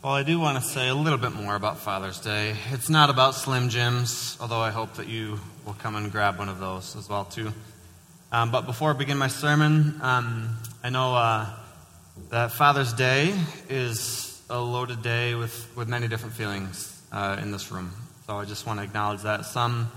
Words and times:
Well, 0.00 0.12
I 0.12 0.22
do 0.22 0.38
want 0.38 0.62
to 0.62 0.62
say 0.62 0.88
a 0.88 0.94
little 0.94 1.18
bit 1.18 1.32
more 1.32 1.56
about 1.56 1.78
Father's 1.78 2.20
Day. 2.20 2.54
It's 2.70 2.88
not 2.88 3.10
about 3.10 3.34
Slim 3.34 3.68
Jims, 3.68 4.38
although 4.40 4.60
I 4.60 4.70
hope 4.70 4.94
that 4.94 5.08
you 5.08 5.40
will 5.66 5.72
come 5.72 5.96
and 5.96 6.12
grab 6.12 6.38
one 6.38 6.48
of 6.48 6.60
those 6.60 6.94
as 6.94 7.08
well 7.08 7.24
too. 7.24 7.52
Um, 8.30 8.52
but 8.52 8.60
before 8.60 8.90
I 8.90 8.92
begin 8.92 9.18
my 9.18 9.26
sermon, 9.26 9.98
um, 10.00 10.56
I 10.84 10.90
know 10.90 11.16
uh, 11.16 11.50
that 12.30 12.52
Father's 12.52 12.92
Day 12.92 13.34
is 13.68 14.40
a 14.48 14.60
loaded 14.60 15.02
day 15.02 15.34
with, 15.34 15.68
with 15.76 15.88
many 15.88 16.06
different 16.06 16.36
feelings 16.36 17.02
uh, 17.10 17.36
in 17.42 17.50
this 17.50 17.72
room. 17.72 17.90
So 18.28 18.36
I 18.36 18.44
just 18.44 18.68
want 18.68 18.78
to 18.78 18.84
acknowledge 18.84 19.22
that. 19.22 19.46
Some, 19.46 19.90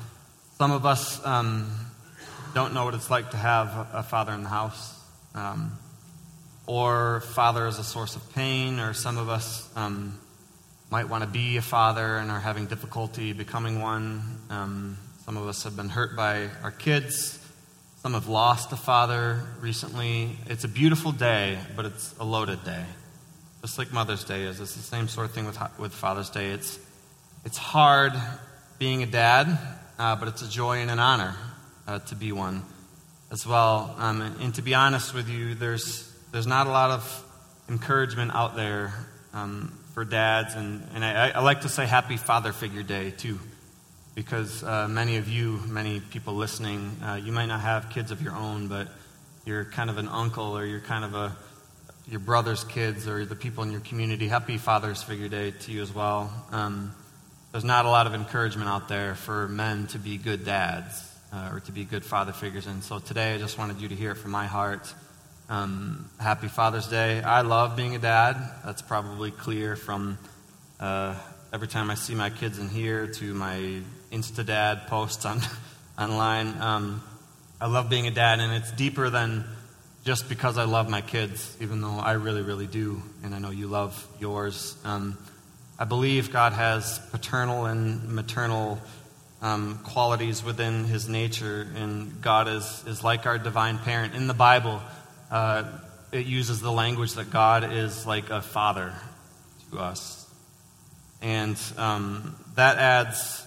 some 0.58 0.72
of 0.72 0.84
us 0.84 1.24
um, 1.24 1.70
don't 2.56 2.74
know 2.74 2.86
what 2.86 2.96
it's 2.96 3.12
like 3.12 3.30
to 3.32 3.38
have 3.38 3.88
a, 3.94 4.02
father 4.02 4.34
in 4.34 4.42
the 4.42 4.50
house. 4.50 5.00
Or 6.68 7.22
father 7.22 7.68
is 7.68 7.80
a 7.80 7.84
source 7.84 8.16
of 8.16 8.34
pain, 8.34 8.80
or 8.80 8.94
some 8.94 9.18
of 9.18 9.30
us 9.30 9.70
um, 9.76 10.20
might 10.90 11.10
want 11.10 11.24
to 11.24 11.30
be 11.30 11.58
a 11.58 11.62
father 11.62 12.18
and 12.18 12.30
are 12.30 12.40
having 12.40 12.66
difficulty 12.66 13.34
becoming 13.34 13.82
one. 13.82 14.38
Um, 14.50 14.98
some 15.26 15.38
of 15.38 15.48
us 15.48 15.64
have 15.64 15.76
been 15.76 15.90
hurt 15.90 16.16
by 16.16 16.50
our 16.64 16.72
kids. 16.72 17.40
Some 18.02 18.14
have 18.14 18.28
lost 18.28 18.72
a 18.72 18.76
father 18.76 19.42
recently. 19.60 20.38
It's 20.48 20.64
a 20.64 20.68
beautiful 20.68 21.12
day, 21.12 21.60
but 21.76 21.86
it's 21.86 22.16
a 22.20 22.26
loaded 22.26 22.64
day. 22.64 22.84
Just 23.62 23.78
like 23.78 23.94
Mother's 23.94 24.24
Day 24.24 24.44
is. 24.44 24.60
It's 24.60 24.76
the 24.76 24.82
same 24.82 25.08
sort 25.08 25.28
of 25.28 25.34
thing 25.34 25.46
with, 25.46 25.58
with 25.78 25.94
Father's 25.94 26.30
Day. 26.30 26.48
It's, 26.48 26.80
it's 27.46 27.58
hard 27.58 28.14
being 28.80 29.04
a 29.04 29.06
dad, 29.06 29.58
uh, 30.00 30.16
but 30.16 30.28
it's 30.28 30.42
a 30.42 30.50
joy 30.50 30.80
and 30.80 30.90
an 30.90 31.00
honor 31.00 31.36
uh, 31.88 32.00
to 32.00 32.16
be 32.16 32.32
one 32.32 32.64
as 33.32 33.46
well. 33.46 33.96
Um, 34.00 34.22
and, 34.22 34.42
and 34.42 34.56
to 34.56 34.62
be 34.64 34.74
honest 34.74 35.14
with 35.14 35.30
you, 35.30 35.54
there's 35.54 36.11
there's 36.32 36.48
not 36.48 36.68
a 36.68 36.70
lot 36.70 36.92
of 36.92 37.26
encouragement 37.70 38.32
out 38.34 38.56
there 38.56 38.94
um, 39.34 39.78
for 39.94 40.06
dads. 40.06 40.56
And, 40.56 40.88
and 40.94 41.04
I, 41.04 41.30
I, 41.30 41.40
like 41.42 41.62
to 41.62 41.70
say 41.70 41.86
Happy 41.86 42.18
Father 42.18 42.54
Figure 42.54 42.84
Day, 42.84 43.12
too, 43.12 43.40
because 44.16 44.64
uh, 44.64 44.88
many 44.88 45.18
of 45.18 45.28
you, 45.28 45.60
many 45.68 46.00
people 46.00 46.36
listening, 46.36 46.98
uh, 47.04 47.16
you 47.16 47.32
might 47.32 47.48
not 47.48 47.62
have 47.62 47.90
kids 47.90 48.12
of 48.12 48.22
your 48.22 48.34
own, 48.34 48.68
but 48.68 48.88
you're 49.46 49.66
kind 49.66 49.90
of 49.90 49.98
an 49.98 50.08
uncle 50.08 50.58
or 50.58 50.66
you're 50.66 50.80
kind 50.80 51.04
of 51.04 51.16
a 51.16 51.36
your 52.08 52.20
brother's 52.20 52.64
kids 52.64 53.08
or 53.08 53.26
the 53.26 53.36
people 53.36 53.64
in 53.64 53.72
your 53.72 53.80
community. 53.82 54.28
Happy 54.28 54.58
Father's 54.58 55.04
Figure 55.04 55.30
Day 55.30 55.52
to 55.52 55.72
you 55.72 55.82
as 55.82 55.94
well. 55.94 56.32
Um, 56.52 56.94
there's 57.52 57.64
not 57.64 57.86
a 57.86 57.90
lot 57.90 58.08
of 58.08 58.14
encouragement 58.14 58.70
out 58.70 58.88
there 58.88 59.16
for 59.16 59.48
men 59.48 59.88
to 59.88 60.00
be 60.00 60.18
good 60.18 60.44
dads 60.44 61.10
uh, 61.32 61.52
or 61.54 61.60
to 61.62 61.72
be 61.72 61.86
good 61.86 62.04
father 62.04 62.32
figures. 62.32 62.66
And 62.66 62.84
so 62.84 63.00
today 63.00 63.36
I 63.36 63.38
just 63.38 63.58
wanted 63.58 63.80
you 63.82 63.90
to 63.90 63.96
hear 63.96 64.12
it 64.12 64.16
from 64.16 64.32
my 64.32 64.48
heart. 64.48 64.94
Um, 65.52 66.10
happy 66.18 66.48
Father's 66.48 66.88
Day. 66.88 67.22
I 67.22 67.42
love 67.42 67.76
being 67.76 67.94
a 67.94 68.00
dad. 68.00 68.38
That's 68.64 68.82
probably 68.82 69.32
clear 69.32 69.76
from 69.76 70.18
uh, 70.80 71.14
every 71.52 71.68
time 71.68 71.92
I 71.92 71.96
see 71.96 72.16
my 72.16 72.30
kids 72.30 72.58
in 72.58 72.70
here 72.70 73.06
to 73.06 73.34
my 73.34 73.82
Insta 74.14 74.46
Dad 74.46 74.88
posts 74.88 75.26
on 75.26 75.42
online. 76.00 76.56
Um, 76.62 77.04
I 77.60 77.68
love 77.68 77.90
being 77.90 78.08
a 78.08 78.12
dad, 78.12 78.40
and 78.40 78.54
it's 78.54 78.72
deeper 78.72 79.10
than 79.10 79.44
just 80.06 80.30
because 80.30 80.58
I 80.58 80.64
love 80.64 80.90
my 80.90 81.02
kids, 81.02 81.58
even 81.60 81.82
though 81.82 82.00
I 82.00 82.14
really, 82.14 82.44
really 82.44 82.68
do, 82.68 83.04
and 83.22 83.36
I 83.36 83.40
know 83.40 83.50
you 83.50 83.68
love 83.68 84.08
yours. 84.22 84.78
Um, 84.86 85.18
I 85.78 85.84
believe 85.84 86.32
God 86.32 86.54
has 86.54 86.98
paternal 87.12 87.66
and 87.66 88.08
maternal 88.08 88.80
um, 89.42 89.80
qualities 89.84 90.46
within 90.46 90.86
His 90.86 91.10
nature, 91.10 91.68
and 91.76 92.22
God 92.22 92.48
is, 92.48 92.86
is 92.88 93.04
like 93.04 93.26
our 93.26 93.38
divine 93.38 93.80
parent. 93.80 94.16
In 94.16 94.28
the 94.28 94.34
Bible, 94.34 94.82
uh, 95.32 95.64
it 96.12 96.26
uses 96.26 96.60
the 96.60 96.72
language 96.72 97.14
that 97.14 97.32
God 97.32 97.72
is 97.72 98.06
like 98.06 98.30
a 98.30 98.42
father 98.42 98.94
to 99.72 99.80
us. 99.80 100.30
And 101.22 101.58
um, 101.78 102.36
that 102.56 102.78
adds 102.78 103.46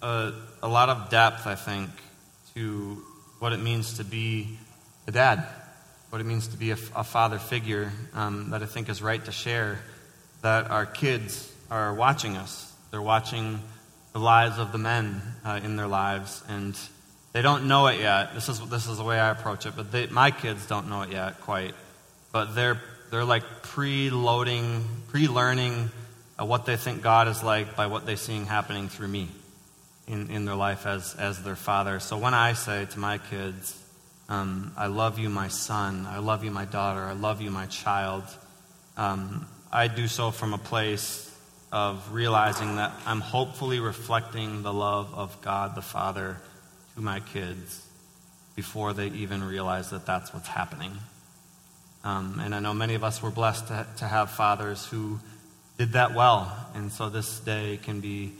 a, 0.00 0.32
a, 0.62 0.68
lot 0.68 0.88
of 0.88 1.10
depth, 1.10 1.46
I 1.46 1.54
think, 1.54 1.90
to 2.54 3.02
what 3.38 3.52
it 3.52 3.60
means 3.60 3.98
to 3.98 4.04
be 4.04 4.56
a 5.06 5.10
dad, 5.10 5.44
what 6.08 6.20
it 6.20 6.24
means 6.24 6.48
to 6.48 6.56
be 6.56 6.70
a, 6.70 6.78
a 6.94 7.04
father 7.04 7.38
figure 7.38 7.92
um, 8.14 8.50
that 8.50 8.62
I 8.62 8.66
think 8.66 8.88
is 8.88 9.02
right 9.02 9.22
to 9.24 9.32
share. 9.32 9.80
That 10.42 10.70
our 10.70 10.86
kids 10.86 11.52
are 11.70 11.92
watching 11.92 12.36
us, 12.36 12.72
they're 12.90 13.02
watching 13.02 13.60
the 14.12 14.20
lives 14.20 14.58
of 14.58 14.72
the 14.72 14.78
men 14.78 15.20
uh, 15.44 15.60
in 15.62 15.76
their 15.76 15.88
lives, 15.88 16.42
and 16.48 16.78
they 17.36 17.42
don't 17.42 17.68
know 17.68 17.86
it 17.88 18.00
yet. 18.00 18.32
This 18.32 18.48
is, 18.48 18.58
this 18.70 18.88
is 18.88 18.96
the 18.96 19.04
way 19.04 19.20
I 19.20 19.28
approach 19.28 19.66
it, 19.66 19.74
but 19.76 19.92
they, 19.92 20.06
my 20.06 20.30
kids 20.30 20.64
don't 20.64 20.88
know 20.88 21.02
it 21.02 21.10
yet 21.10 21.42
quite. 21.42 21.74
But 22.32 22.54
they're, 22.54 22.80
they're 23.10 23.26
like 23.26 23.42
pre-loading, 23.60 24.82
pre-learning 25.08 25.90
what 26.38 26.64
they 26.64 26.76
think 26.78 27.02
God 27.02 27.28
is 27.28 27.42
like 27.42 27.76
by 27.76 27.88
what 27.88 28.06
they're 28.06 28.16
seeing 28.16 28.46
happening 28.46 28.88
through 28.88 29.08
me 29.08 29.28
in, 30.08 30.30
in 30.30 30.46
their 30.46 30.54
life 30.54 30.86
as, 30.86 31.14
as 31.16 31.42
their 31.42 31.56
father. 31.56 32.00
So 32.00 32.16
when 32.16 32.32
I 32.32 32.54
say 32.54 32.86
to 32.86 32.98
my 32.98 33.18
kids, 33.18 33.78
um, 34.30 34.72
I 34.74 34.86
love 34.86 35.18
you, 35.18 35.28
my 35.28 35.48
son, 35.48 36.06
I 36.06 36.20
love 36.20 36.42
you, 36.42 36.50
my 36.50 36.64
daughter, 36.64 37.02
I 37.02 37.12
love 37.12 37.42
you, 37.42 37.50
my 37.50 37.66
child, 37.66 38.24
um, 38.96 39.46
I 39.70 39.88
do 39.88 40.08
so 40.08 40.30
from 40.30 40.54
a 40.54 40.58
place 40.58 41.38
of 41.70 42.14
realizing 42.14 42.76
that 42.76 42.94
I'm 43.04 43.20
hopefully 43.20 43.78
reflecting 43.78 44.62
the 44.62 44.72
love 44.72 45.12
of 45.14 45.38
God 45.42 45.74
the 45.74 45.82
Father 45.82 46.38
to 46.96 47.02
my 47.02 47.20
kids 47.20 47.86
before 48.56 48.94
they 48.94 49.08
even 49.08 49.44
realize 49.44 49.90
that 49.90 50.06
that's 50.06 50.32
what's 50.34 50.48
happening. 50.48 50.92
Um, 52.02 52.40
and 52.42 52.54
I 52.54 52.58
know 52.58 52.72
many 52.72 52.94
of 52.94 53.04
us 53.04 53.22
were 53.22 53.30
blessed 53.30 53.68
to, 53.68 53.86
to 53.98 54.06
have 54.06 54.30
fathers 54.30 54.86
who 54.86 55.20
did 55.78 55.92
that 55.92 56.14
well. 56.14 56.50
And 56.74 56.90
so 56.90 57.10
this 57.10 57.38
day 57.40 57.78
can 57.82 58.00
be 58.00 58.32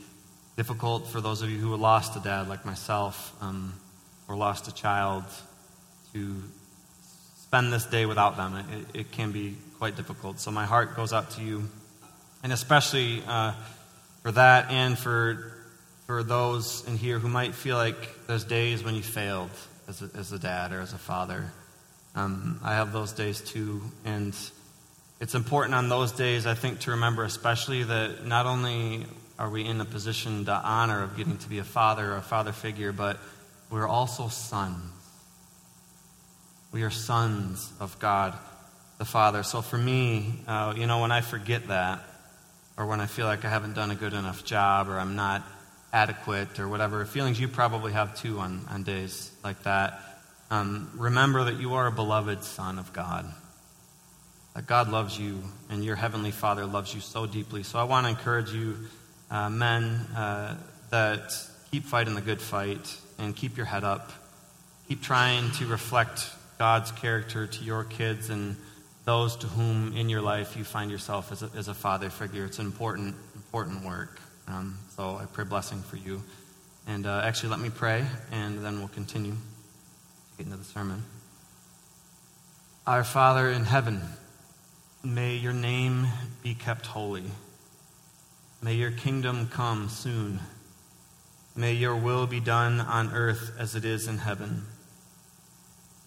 difficult 0.55 1.07
for 1.07 1.21
those 1.21 1.43
of 1.43 1.51
you 1.51 1.59
who 1.59 1.75
lost 1.75 2.15
a 2.15 2.19
dad, 2.19 2.49
like 2.49 2.65
myself, 2.65 3.35
um, 3.41 3.73
or 4.27 4.35
lost 4.35 4.67
a 4.67 4.73
child, 4.73 5.23
to 6.13 6.41
spend 7.37 7.71
this 7.71 7.85
day 7.85 8.07
without 8.07 8.37
them. 8.37 8.55
It, 8.55 9.01
it, 9.01 9.11
can 9.11 9.31
be 9.31 9.55
quite 9.77 9.95
difficult. 9.95 10.39
So 10.39 10.49
my 10.49 10.65
heart 10.65 10.95
goes 10.95 11.13
out 11.13 11.31
to 11.31 11.41
you, 11.41 11.69
and 12.41 12.51
especially 12.51 13.21
uh, 13.27 13.53
for 14.23 14.31
that 14.31 14.71
and 14.71 14.97
for 14.97 15.56
for 16.07 16.23
those 16.23 16.87
in 16.87 16.97
here 16.97 17.19
who 17.19 17.27
might 17.27 17.53
feel 17.53 17.75
like 17.75 18.25
there's 18.27 18.45
days 18.45 18.81
when 18.83 18.95
you 18.95 19.03
failed 19.03 19.51
as 19.89 20.01
a, 20.01 20.09
as 20.15 20.31
a 20.31 20.39
dad 20.39 20.71
or 20.71 20.79
as 20.79 20.93
a 20.93 20.97
father. 20.97 21.51
Um, 22.15 22.59
I 22.63 22.75
have 22.75 22.93
those 22.93 23.11
days 23.11 23.41
too. 23.41 23.81
And 24.05 24.35
it's 25.19 25.35
important 25.35 25.75
on 25.75 25.89
those 25.89 26.13
days, 26.13 26.47
I 26.47 26.55
think, 26.55 26.79
to 26.81 26.91
remember 26.91 27.25
especially 27.25 27.83
that 27.83 28.25
not 28.25 28.45
only 28.45 29.05
are 29.37 29.49
we 29.49 29.65
in 29.65 29.81
a 29.81 29.85
position 29.85 30.45
to 30.45 30.53
honor 30.53 31.03
of 31.03 31.17
getting 31.17 31.37
to 31.39 31.49
be 31.49 31.59
a 31.59 31.65
father 31.65 32.13
or 32.13 32.17
a 32.17 32.21
father 32.21 32.53
figure, 32.53 32.93
but 32.93 33.19
we're 33.69 33.87
also 33.87 34.29
sons. 34.29 34.93
We 36.71 36.83
are 36.83 36.89
sons 36.89 37.71
of 37.79 37.99
God 37.99 38.33
the 38.97 39.05
Father. 39.05 39.43
So 39.43 39.61
for 39.61 39.77
me, 39.77 40.39
uh, 40.47 40.73
you 40.75 40.87
know, 40.87 41.01
when 41.01 41.11
I 41.11 41.21
forget 41.21 41.67
that, 41.67 42.01
or 42.77 42.85
when 42.85 42.99
I 42.99 43.05
feel 43.05 43.25
like 43.25 43.45
I 43.45 43.49
haven't 43.49 43.73
done 43.73 43.91
a 43.91 43.95
good 43.95 44.13
enough 44.13 44.43
job, 44.43 44.89
or 44.89 44.99
I'm 44.99 45.15
not 45.15 45.43
adequate 45.93 46.59
or 46.59 46.67
whatever 46.67 47.05
feelings 47.05 47.39
you 47.39 47.47
probably 47.47 47.93
have 47.93 48.15
too 48.15 48.39
on, 48.39 48.65
on 48.69 48.83
days 48.83 49.31
like 49.43 49.63
that. 49.63 49.99
Um, 50.49 50.91
remember 50.95 51.45
that 51.45 51.59
you 51.59 51.73
are 51.75 51.87
a 51.87 51.91
beloved 51.91 52.43
son 52.43 52.79
of 52.79 52.93
God. 52.93 53.25
That 54.55 54.65
God 54.67 54.89
loves 54.89 55.17
you 55.19 55.43
and 55.69 55.83
your 55.83 55.95
heavenly 55.95 56.31
Father 56.31 56.65
loves 56.65 56.93
you 56.93 57.01
so 57.01 57.25
deeply. 57.25 57.63
So 57.63 57.79
I 57.79 57.83
want 57.83 58.05
to 58.05 58.09
encourage 58.09 58.51
you, 58.51 58.77
uh, 59.29 59.49
men, 59.49 59.83
uh, 60.15 60.57
that 60.89 61.33
keep 61.71 61.83
fighting 61.83 62.15
the 62.15 62.21
good 62.21 62.41
fight 62.41 62.97
and 63.19 63.35
keep 63.35 63.57
your 63.57 63.65
head 63.65 63.83
up. 63.83 64.11
Keep 64.87 65.01
trying 65.01 65.51
to 65.51 65.67
reflect 65.67 66.29
God's 66.57 66.91
character 66.91 67.45
to 67.45 67.63
your 67.63 67.83
kids 67.83 68.29
and 68.29 68.55
those 69.03 69.35
to 69.37 69.47
whom 69.47 69.95
in 69.95 70.09
your 70.09 70.21
life 70.21 70.57
you 70.57 70.63
find 70.63 70.91
yourself 70.91 71.31
as 71.31 71.43
a, 71.43 71.49
as 71.55 71.67
a 71.67 71.73
father 71.73 72.09
figure. 72.09 72.45
It's 72.45 72.59
an 72.59 72.65
important, 72.65 73.15
important 73.35 73.85
work. 73.85 74.19
Um, 74.47 74.77
so 74.95 75.17
I 75.17 75.25
pray 75.25 75.43
blessing 75.43 75.81
for 75.81 75.97
you. 75.97 76.23
And 76.87 77.05
uh, 77.05 77.21
actually, 77.23 77.49
let 77.49 77.59
me 77.59 77.69
pray, 77.69 78.05
and 78.31 78.63
then 78.63 78.79
we'll 78.79 78.87
continue 78.87 79.33
to 79.33 80.37
get 80.37 80.45
into 80.45 80.57
the 80.57 80.63
sermon. 80.63 81.03
Our 82.85 83.03
Father 83.03 83.49
in 83.49 83.65
heaven, 83.65 84.01
may 85.03 85.35
your 85.35 85.51
name 85.51 86.07
be 86.43 86.53
kept 86.53 86.85
holy. 86.85 87.25
May 88.61 88.75
your 88.75 88.91
kingdom 88.91 89.49
come 89.49 89.89
soon. 89.89 90.39
May 91.55 91.73
your 91.73 91.97
will 91.97 92.25
be 92.25 92.39
done 92.39 92.79
on 92.79 93.13
earth 93.13 93.51
as 93.59 93.75
it 93.75 93.83
is 93.83 94.07
in 94.07 94.19
heaven. 94.19 94.65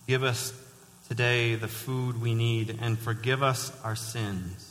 Give 0.06 0.22
us 0.22 0.54
today 1.08 1.56
the 1.56 1.68
food 1.68 2.22
we 2.22 2.34
need 2.34 2.78
and 2.80 2.98
forgive 2.98 3.42
us 3.42 3.70
our 3.84 3.96
sins 3.96 4.69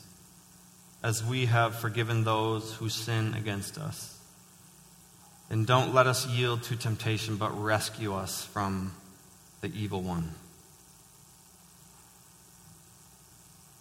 as 1.02 1.24
we 1.24 1.46
have 1.46 1.76
forgiven 1.76 2.24
those 2.24 2.74
who 2.76 2.90
sin 2.90 3.34
against 3.34 3.78
us. 3.78 4.20
And 5.50 5.66
don't 5.66 5.94
let 5.94 6.08
us 6.08 6.28
yield 6.28 6.64
to 6.64 6.76
temptation, 6.76 7.38
but 7.38 7.52
rescue 7.60 8.14
us 8.14 8.44
from 8.46 8.94
the 9.62 9.68
evil 9.68 10.02
one. 10.02 10.32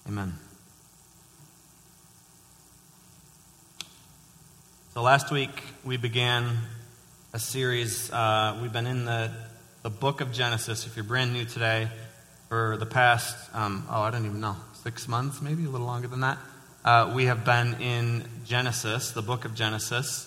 Amen. 0.07 0.35
So 4.95 5.03
last 5.03 5.31
week 5.31 5.63
we 5.85 5.97
began 5.97 6.57
a 7.33 7.39
series. 7.39 8.11
Uh, 8.11 8.59
we've 8.63 8.73
been 8.73 8.87
in 8.87 9.05
the, 9.05 9.31
the 9.83 9.91
book 9.91 10.21
of 10.21 10.33
Genesis. 10.33 10.87
If 10.87 10.97
you're 10.97 11.05
brand 11.05 11.33
new 11.33 11.45
today, 11.45 11.89
for 12.49 12.79
the 12.79 12.87
past, 12.87 13.37
um, 13.55 13.87
oh, 13.91 14.01
I 14.01 14.11
don't 14.11 14.25
even 14.25 14.41
know, 14.41 14.57
six 14.83 15.07
months, 15.07 15.43
maybe 15.43 15.67
a 15.67 15.69
little 15.69 15.87
longer 15.87 16.09
than 16.09 16.21
that, 16.21 16.39
uh, 16.85 17.13
we 17.15 17.27
have 17.27 17.45
been 17.45 17.75
in 17.81 18.25
Genesis, 18.45 19.11
the 19.11 19.23
book 19.23 19.45
of 19.45 19.55
Genesis. 19.55 20.25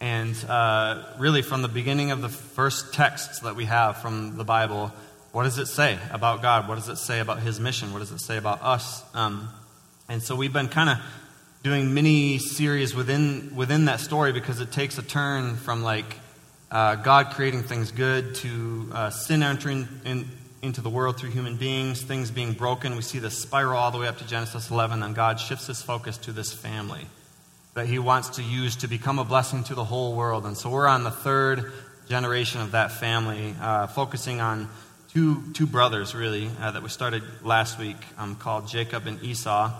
And 0.00 0.36
uh, 0.48 1.04
really, 1.18 1.42
from 1.42 1.62
the 1.62 1.68
beginning 1.68 2.12
of 2.12 2.22
the 2.22 2.28
first 2.28 2.94
texts 2.94 3.40
that 3.40 3.56
we 3.56 3.64
have 3.64 3.98
from 3.98 4.36
the 4.36 4.44
Bible, 4.44 4.92
what 5.32 5.42
does 5.42 5.58
it 5.58 5.66
say 5.66 5.98
about 6.12 6.40
God? 6.40 6.68
What 6.68 6.76
does 6.76 6.88
it 6.88 6.96
say 6.96 7.18
about 7.20 7.40
His 7.40 7.58
mission? 7.58 7.92
What 7.92 7.98
does 7.98 8.12
it 8.12 8.20
say 8.20 8.36
about 8.36 8.62
us? 8.62 9.02
Um, 9.14 9.48
and 10.08 10.22
so 10.22 10.36
we've 10.36 10.52
been 10.52 10.68
kind 10.68 10.88
of 10.88 10.98
doing 11.62 11.92
mini 11.92 12.38
series 12.38 12.94
within 12.94 13.54
within 13.56 13.86
that 13.86 14.00
story 14.00 14.32
because 14.32 14.60
it 14.60 14.70
takes 14.70 14.96
a 14.98 15.02
turn 15.02 15.56
from 15.56 15.82
like 15.82 16.16
uh, 16.70 16.94
God 16.94 17.30
creating 17.32 17.64
things 17.64 17.90
good 17.90 18.36
to 18.36 18.90
uh, 18.92 19.10
sin 19.10 19.42
entering 19.42 19.88
in, 20.04 20.28
into 20.62 20.80
the 20.80 20.90
world 20.90 21.18
through 21.18 21.30
human 21.30 21.56
beings, 21.56 22.02
things 22.02 22.30
being 22.30 22.52
broken. 22.52 22.96
We 22.96 23.02
see 23.02 23.18
the 23.18 23.30
spiral 23.30 23.78
all 23.78 23.90
the 23.90 23.98
way 23.98 24.08
up 24.08 24.18
to 24.18 24.26
Genesis 24.26 24.70
11, 24.70 25.02
and 25.02 25.14
God 25.14 25.38
shifts 25.38 25.66
His 25.66 25.82
focus 25.82 26.18
to 26.18 26.32
this 26.32 26.52
family 26.52 27.06
that 27.78 27.86
he 27.86 28.00
wants 28.00 28.30
to 28.30 28.42
use 28.42 28.74
to 28.74 28.88
become 28.88 29.20
a 29.20 29.24
blessing 29.24 29.62
to 29.62 29.72
the 29.72 29.84
whole 29.84 30.16
world. 30.16 30.44
And 30.46 30.58
so 30.58 30.68
we're 30.68 30.88
on 30.88 31.04
the 31.04 31.12
third 31.12 31.72
generation 32.08 32.60
of 32.60 32.72
that 32.72 32.90
family, 32.90 33.54
uh, 33.60 33.86
focusing 33.86 34.40
on 34.40 34.68
two, 35.12 35.52
two 35.52 35.64
brothers, 35.64 36.12
really, 36.12 36.50
uh, 36.60 36.72
that 36.72 36.82
we 36.82 36.88
started 36.88 37.22
last 37.44 37.78
week 37.78 37.96
um, 38.16 38.34
called 38.34 38.66
Jacob 38.66 39.06
and 39.06 39.22
Esau. 39.22 39.72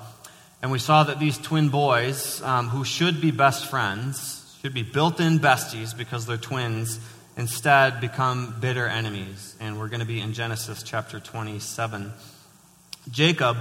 And 0.63 0.71
we 0.71 0.79
saw 0.79 1.03
that 1.03 1.19
these 1.19 1.39
twin 1.39 1.71
boys, 1.71 2.41
um, 2.43 2.69
who 2.69 2.85
should 2.85 3.21
be 3.21 3.33
best 3.33 3.67
friends, 3.67 4.57
should 4.63 4.75
be 4.75 4.85
built 4.85 5.19
in 5.19 5.41
besties 5.41 5.97
because 5.97 6.25
they're 6.25 6.37
twins, 6.37 7.01
instead 7.39 8.01
become 8.01 8.57
bitter 8.61 8.87
enemies. 8.87 9.57
And 9.61 9.79
we're 9.79 9.89
going 9.89 10.01
to 10.01 10.07
be 10.07 10.21
in 10.21 10.35
Genesis 10.35 10.83
chapter 10.83 11.21
27. 11.21 12.13
Jacob 13.11 13.57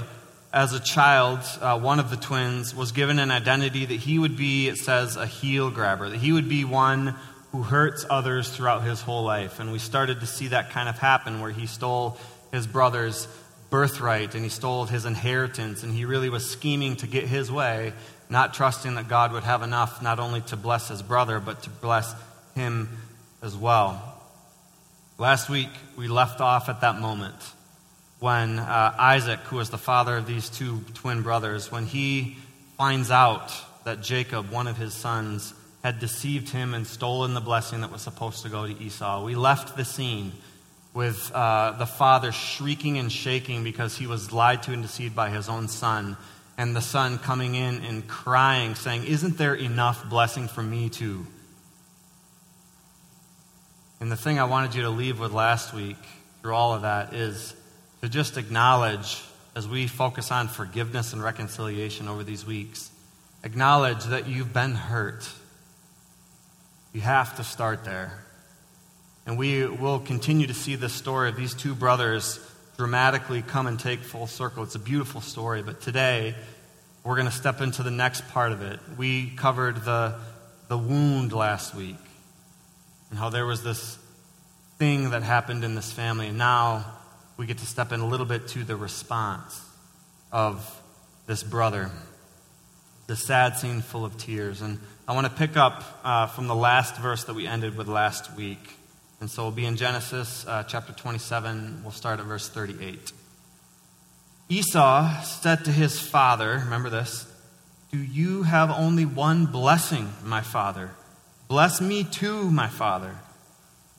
as 0.52 0.74
a 0.74 0.80
child, 0.80 1.40
uh, 1.62 1.80
one 1.80 2.00
of 2.00 2.10
the 2.10 2.18
twins 2.18 2.74
was 2.74 2.92
given 2.92 3.20
an 3.20 3.30
identity 3.30 3.86
that 3.86 3.94
he 3.94 4.18
would 4.18 4.36
be, 4.36 4.68
it 4.68 4.78
says, 4.78 5.16
a 5.16 5.28
heel 5.28 5.70
grabber, 5.70 6.10
that 6.10 6.18
he 6.18 6.32
would 6.32 6.50
be 6.50 6.66
one 6.66 7.16
who 7.52 7.62
hurts 7.62 8.06
others 8.10 8.50
throughout 8.50 8.84
his 8.84 9.02
whole 9.02 9.24
life. 9.24 9.60
And 9.60 9.72
we 9.72 9.80
started 9.80 10.22
to 10.22 10.26
see 10.26 10.48
that 10.48 10.72
kind 10.72 10.90
of 10.90 10.98
happen 10.98 11.42
where 11.42 11.52
he 11.52 11.68
stole 11.68 12.18
his 12.52 12.66
brother's 12.66 13.28
birthright 13.70 14.34
and 14.34 14.44
he 14.44 14.50
stole 14.50 14.86
his 14.86 15.06
inheritance 15.06 15.84
and 15.84 15.94
he 15.94 16.06
really 16.06 16.30
was 16.30 16.50
scheming 16.50 16.96
to 16.96 17.08
get 17.08 17.26
his 17.26 17.52
way, 17.52 17.94
not 18.30 18.54
trusting 18.54 18.96
that 18.96 19.08
God 19.08 19.34
would 19.34 19.44
have 19.44 19.62
enough 19.62 20.02
not 20.02 20.20
only 20.20 20.42
to 20.42 20.56
bless 20.56 20.88
his 20.88 21.02
brother, 21.02 21.40
but 21.40 21.64
to 21.64 21.70
bless 21.70 22.16
him 22.56 22.90
as 23.42 23.56
well. 23.56 24.02
Last 25.18 25.50
week, 25.50 25.70
we 25.96 26.08
left 26.08 26.42
off 26.42 26.70
at 26.70 26.82
that 26.82 27.00
moment 27.00 27.36
when 28.20 28.60
uh, 28.60 28.96
Isaac, 28.98 29.40
who 29.42 29.58
was 29.58 29.70
the 29.70 29.78
father 29.78 30.18
of 30.18 30.26
these 30.26 30.50
two 30.50 30.82
twin 30.96 31.22
brothers, 31.22 31.72
when 31.72 31.86
he 31.86 32.38
finds 32.78 33.12
out 33.12 33.52
that 33.84 34.02
Jacob, 34.02 34.52
one 34.52 34.68
of 34.68 34.78
his 34.78 34.94
sons, 34.94 35.54
had 35.84 36.00
deceived 36.00 36.50
him 36.50 36.74
and 36.74 36.86
stolen 36.86 37.34
the 37.34 37.42
blessing 37.42 37.82
that 37.82 37.92
was 37.92 38.02
supposed 38.02 38.44
to 38.44 38.50
go 38.50 38.68
to 38.68 38.84
Esau. 38.84 39.24
We 39.24 39.36
left 39.36 39.78
the 39.78 39.86
scene 39.86 40.34
with 40.94 41.32
uh, 41.32 41.74
the 41.78 41.86
father 41.86 42.32
shrieking 42.32 42.98
and 42.98 43.12
shaking 43.12 43.64
because 43.64 43.96
he 43.96 44.08
was 44.08 44.34
lied 44.34 44.64
to 44.64 44.74
and 44.74 44.82
deceived 44.82 45.16
by 45.16 45.30
his 45.30 45.48
own 45.48 45.68
son, 45.68 46.18
and 46.58 46.76
the 46.76 46.82
son 46.82 47.20
coming 47.20 47.54
in 47.54 47.84
and 47.86 48.08
crying, 48.08 48.74
saying, 48.74 49.04
Isn't 49.06 49.38
there 49.38 49.54
enough 49.54 50.10
blessing 50.10 50.48
for 50.48 50.64
me 50.64 50.90
too? 50.90 51.28
And 54.00 54.12
the 54.12 54.16
thing 54.16 54.38
I 54.38 54.44
wanted 54.44 54.76
you 54.76 54.84
to 54.84 54.90
leave 54.90 55.20
with 55.20 55.32
last 55.32 55.74
week 55.74 55.98
through 56.42 56.54
all 56.54 56.74
of 56.74 56.84
that 56.84 57.14
is 57.14 57.56
to 58.02 58.10
just 58.10 58.38
acknowledge, 58.38 59.24
as 59.56 59.68
we 59.68 59.88
focus 59.88 60.32
on 60.32 60.48
forgiveness 60.48 61.14
and 61.14 61.24
reconciliation 61.24 62.08
over 62.08 62.24
these 62.24 62.46
weeks, 62.46 62.92
acknowledge 63.44 64.04
that 64.06 64.28
you've 64.28 64.54
been 64.54 64.76
hurt. 64.76 65.28
You 66.94 67.02
have 67.02 67.38
to 67.38 67.44
start 67.44 67.86
there. 67.86 68.24
And 69.26 69.36
we 69.36 69.66
will 69.66 70.00
continue 70.00 70.46
to 70.46 70.54
see 70.54 70.76
the 70.76 70.90
story 70.90 71.30
of 71.30 71.36
these 71.36 71.56
two 71.56 71.74
brothers 71.74 72.40
dramatically 72.78 73.42
come 73.42 73.66
and 73.66 73.80
take 73.80 74.02
full 74.02 74.28
circle. 74.28 74.62
It's 74.62 74.76
a 74.76 74.80
beautiful 74.80 75.22
story, 75.22 75.64
but 75.64 75.82
today 75.82 76.36
we're 77.04 77.16
going 77.16 77.26
to 77.26 77.34
step 77.34 77.62
into 77.62 77.82
the 77.82 77.92
next 77.92 78.28
part 78.30 78.52
of 78.52 78.62
it. 78.62 78.80
We 78.96 79.32
covered 79.32 79.84
the, 79.84 80.16
the 80.68 80.78
wound 80.78 81.34
last 81.34 81.74
week 81.74 81.98
and 83.10 83.20
how 83.20 83.30
there 83.30 83.46
was 83.46 83.64
this 83.64 83.98
thing 84.78 85.12
that 85.12 85.24
happened 85.24 85.64
in 85.64 85.76
this 85.76 85.92
family, 85.92 86.28
and 86.28 86.38
now 86.38 86.86
we 87.38 87.46
get 87.46 87.60
to 87.60 87.66
step 87.66 87.92
in 87.92 88.00
a 88.00 88.08
little 88.08 88.26
bit 88.26 88.48
to 88.50 88.64
the 88.64 88.76
response 88.76 89.62
of 90.32 90.82
this 91.28 91.44
brother. 91.44 91.92
The 93.06 93.16
sad 93.16 93.58
scene 93.58 93.82
full 93.82 94.04
of 94.04 94.18
tears. 94.18 94.62
And 94.62 94.80
I 95.08 95.14
want 95.14 95.28
to 95.28 95.34
pick 95.34 95.56
up 95.56 95.84
uh, 96.04 96.28
from 96.28 96.48
the 96.48 96.56
last 96.56 96.98
verse 96.98 97.24
that 97.26 97.36
we 97.36 97.48
ended 97.48 97.78
with 97.78 97.88
last 97.88 98.36
week. 98.36 98.76
And 99.20 99.30
so 99.30 99.44
we'll 99.44 99.52
be 99.52 99.66
in 99.66 99.78
Genesis 99.78 100.46
uh, 100.48 100.64
chapter 100.64 100.94
27. 100.94 101.82
We'll 101.84 101.92
start 101.92 102.20
at 102.20 102.26
verse 102.26 102.50
38. 102.50 103.12
Esau 104.50 105.22
said 105.24 105.66
to 105.66 105.72
his 105.72 106.00
father, 106.00 106.62
remember 106.64 106.90
this, 106.90 107.32
Do 107.92 107.98
you 107.98 108.44
have 108.44 108.72
only 108.72 109.06
one 109.06 109.46
blessing, 109.46 110.14
my 110.24 110.42
father? 110.42 110.92
Bless 111.48 111.80
me 111.80 112.04
too, 112.04 112.52
my 112.52 112.68
father. 112.68 113.16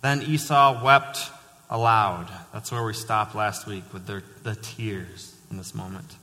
Then 0.03 0.23
Esau 0.23 0.85
wept 0.85 1.31
aloud. 1.71 2.29
That's 2.53 2.71
where 2.71 2.85
we 2.85 2.93
stopped 2.93 3.35
last 3.35 3.67
week 3.67 3.85
with 3.93 4.07
the, 4.07 4.23
the 4.43 4.55
tears 4.55 5.35
in 5.51 5.57
this 5.57 5.75
moment. 5.75 6.17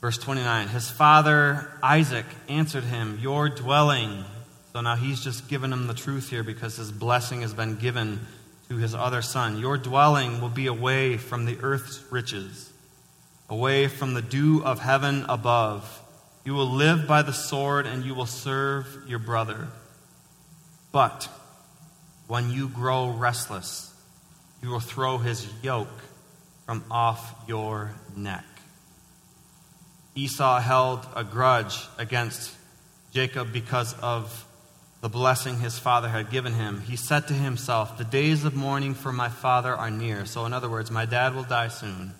Verse 0.00 0.18
29 0.18 0.68
His 0.68 0.88
father 0.90 1.70
Isaac 1.82 2.26
answered 2.48 2.84
him, 2.84 3.18
Your 3.20 3.48
dwelling. 3.48 4.24
So 4.72 4.80
now 4.80 4.94
he's 4.94 5.24
just 5.24 5.48
given 5.48 5.72
him 5.72 5.86
the 5.86 5.94
truth 5.94 6.30
here 6.30 6.44
because 6.44 6.76
his 6.76 6.92
blessing 6.92 7.40
has 7.40 7.54
been 7.54 7.76
given 7.76 8.20
to 8.68 8.76
his 8.76 8.94
other 8.94 9.22
son. 9.22 9.58
Your 9.58 9.78
dwelling 9.78 10.40
will 10.40 10.50
be 10.50 10.66
away 10.66 11.16
from 11.16 11.46
the 11.46 11.58
earth's 11.62 12.04
riches, 12.12 12.72
away 13.48 13.88
from 13.88 14.14
the 14.14 14.22
dew 14.22 14.62
of 14.64 14.80
heaven 14.80 15.24
above. 15.28 16.02
You 16.44 16.54
will 16.54 16.70
live 16.70 17.08
by 17.08 17.22
the 17.22 17.32
sword 17.32 17.86
and 17.86 18.04
you 18.04 18.14
will 18.14 18.26
serve 18.26 18.86
your 19.08 19.18
brother. 19.18 19.68
But 20.96 21.28
when 22.26 22.50
you 22.50 22.70
grow 22.70 23.10
restless, 23.10 23.92
you 24.62 24.70
will 24.70 24.80
throw 24.80 25.18
his 25.18 25.46
yoke 25.60 26.02
from 26.64 26.84
off 26.90 27.34
your 27.46 27.92
neck. 28.16 28.46
Esau 30.14 30.58
held 30.58 31.06
a 31.14 31.22
grudge 31.22 31.86
against 31.98 32.50
Jacob 33.12 33.52
because 33.52 33.92
of 34.00 34.46
the 35.02 35.10
blessing 35.10 35.60
his 35.60 35.78
father 35.78 36.08
had 36.08 36.30
given 36.30 36.54
him. 36.54 36.80
He 36.80 36.96
said 36.96 37.28
to 37.28 37.34
himself, 37.34 37.98
The 37.98 38.04
days 38.04 38.46
of 38.46 38.54
mourning 38.54 38.94
for 38.94 39.12
my 39.12 39.28
father 39.28 39.74
are 39.74 39.90
near. 39.90 40.24
So, 40.24 40.46
in 40.46 40.54
other 40.54 40.70
words, 40.70 40.90
my 40.90 41.04
dad 41.04 41.34
will 41.34 41.42
die 41.44 41.68
soon. 41.68 42.14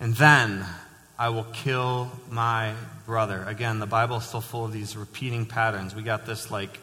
And 0.00 0.14
then 0.14 0.64
I 1.18 1.28
will 1.28 1.44
kill 1.52 2.10
my 2.30 2.72
brother. 3.04 3.44
Again, 3.46 3.78
the 3.78 3.86
Bible 3.86 4.16
is 4.16 4.24
still 4.24 4.40
full 4.40 4.64
of 4.64 4.72
these 4.72 4.96
repeating 4.96 5.44
patterns. 5.44 5.94
We 5.94 6.02
got 6.02 6.24
this 6.24 6.50
like 6.50 6.78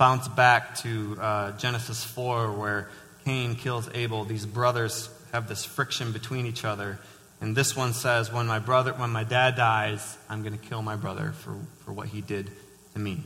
bounce 0.00 0.28
back 0.28 0.76
to 0.76 1.18
uh, 1.20 1.52
Genesis 1.58 2.02
4, 2.02 2.52
where 2.52 2.88
Cain 3.26 3.54
kills 3.54 3.86
Abel, 3.92 4.24
these 4.24 4.46
brothers 4.46 5.10
have 5.30 5.46
this 5.46 5.62
friction 5.62 6.10
between 6.10 6.46
each 6.46 6.64
other. 6.64 6.98
And 7.42 7.54
this 7.54 7.76
one 7.76 7.92
says, 7.92 8.32
when 8.32 8.46
my 8.46 8.60
brother, 8.60 8.94
when 8.94 9.10
my 9.10 9.24
dad 9.24 9.56
dies, 9.56 10.16
I'm 10.30 10.42
going 10.42 10.58
to 10.58 10.64
kill 10.64 10.80
my 10.80 10.96
brother 10.96 11.32
for, 11.32 11.54
for 11.84 11.92
what 11.92 12.08
he 12.08 12.22
did 12.22 12.50
to 12.94 12.98
me. 12.98 13.24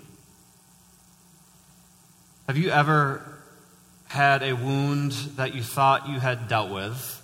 Have 2.48 2.56
you 2.56 2.70
ever 2.70 3.22
had 4.08 4.42
a 4.42 4.54
wound 4.54 5.12
that 5.36 5.54
you 5.54 5.62
thought 5.62 6.08
you 6.08 6.18
had 6.18 6.48
dealt 6.48 6.72
with, 6.72 7.22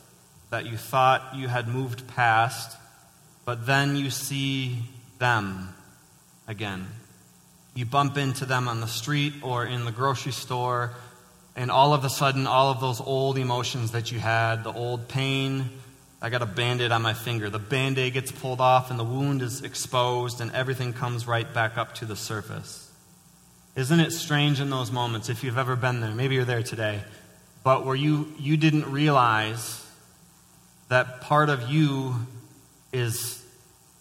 that 0.50 0.66
you 0.66 0.76
thought 0.76 1.34
you 1.34 1.48
had 1.48 1.66
moved 1.66 2.06
past, 2.06 2.76
but 3.44 3.66
then 3.66 3.96
you 3.96 4.10
see 4.10 4.78
them 5.18 5.74
again? 6.46 6.86
You 7.74 7.86
bump 7.86 8.16
into 8.16 8.46
them 8.46 8.68
on 8.68 8.80
the 8.80 8.88
street 8.88 9.34
or 9.42 9.64
in 9.64 9.84
the 9.84 9.92
grocery 9.92 10.32
store, 10.32 10.92
and 11.56 11.70
all 11.70 11.94
of 11.94 12.04
a 12.04 12.10
sudden, 12.10 12.46
all 12.46 12.70
of 12.70 12.80
those 12.80 13.00
old 13.00 13.38
emotions 13.38 13.92
that 13.92 14.10
you 14.12 14.18
had, 14.18 14.64
the 14.64 14.72
old 14.72 15.08
pain, 15.08 15.70
I 16.22 16.28
got 16.28 16.42
a 16.42 16.46
band 16.46 16.82
aid 16.82 16.92
on 16.92 17.00
my 17.00 17.14
finger. 17.14 17.48
The 17.48 17.58
band 17.58 17.96
aid 17.98 18.12
gets 18.12 18.30
pulled 18.30 18.60
off, 18.60 18.90
and 18.90 18.98
the 18.98 19.04
wound 19.04 19.40
is 19.40 19.62
exposed, 19.62 20.40
and 20.40 20.52
everything 20.52 20.92
comes 20.92 21.26
right 21.26 21.52
back 21.52 21.78
up 21.78 21.94
to 21.96 22.04
the 22.04 22.16
surface. 22.16 22.90
Isn't 23.74 24.00
it 24.00 24.10
strange 24.12 24.60
in 24.60 24.68
those 24.68 24.90
moments, 24.90 25.30
if 25.30 25.42
you've 25.42 25.56
ever 25.56 25.76
been 25.76 26.00
there? 26.00 26.10
Maybe 26.10 26.34
you're 26.34 26.44
there 26.44 26.62
today, 26.62 27.00
but 27.64 27.86
where 27.86 27.96
you, 27.96 28.32
you 28.38 28.58
didn't 28.58 28.90
realize 28.90 29.86
that 30.88 31.22
part 31.22 31.48
of 31.48 31.70
you 31.70 32.16
is 32.92 33.39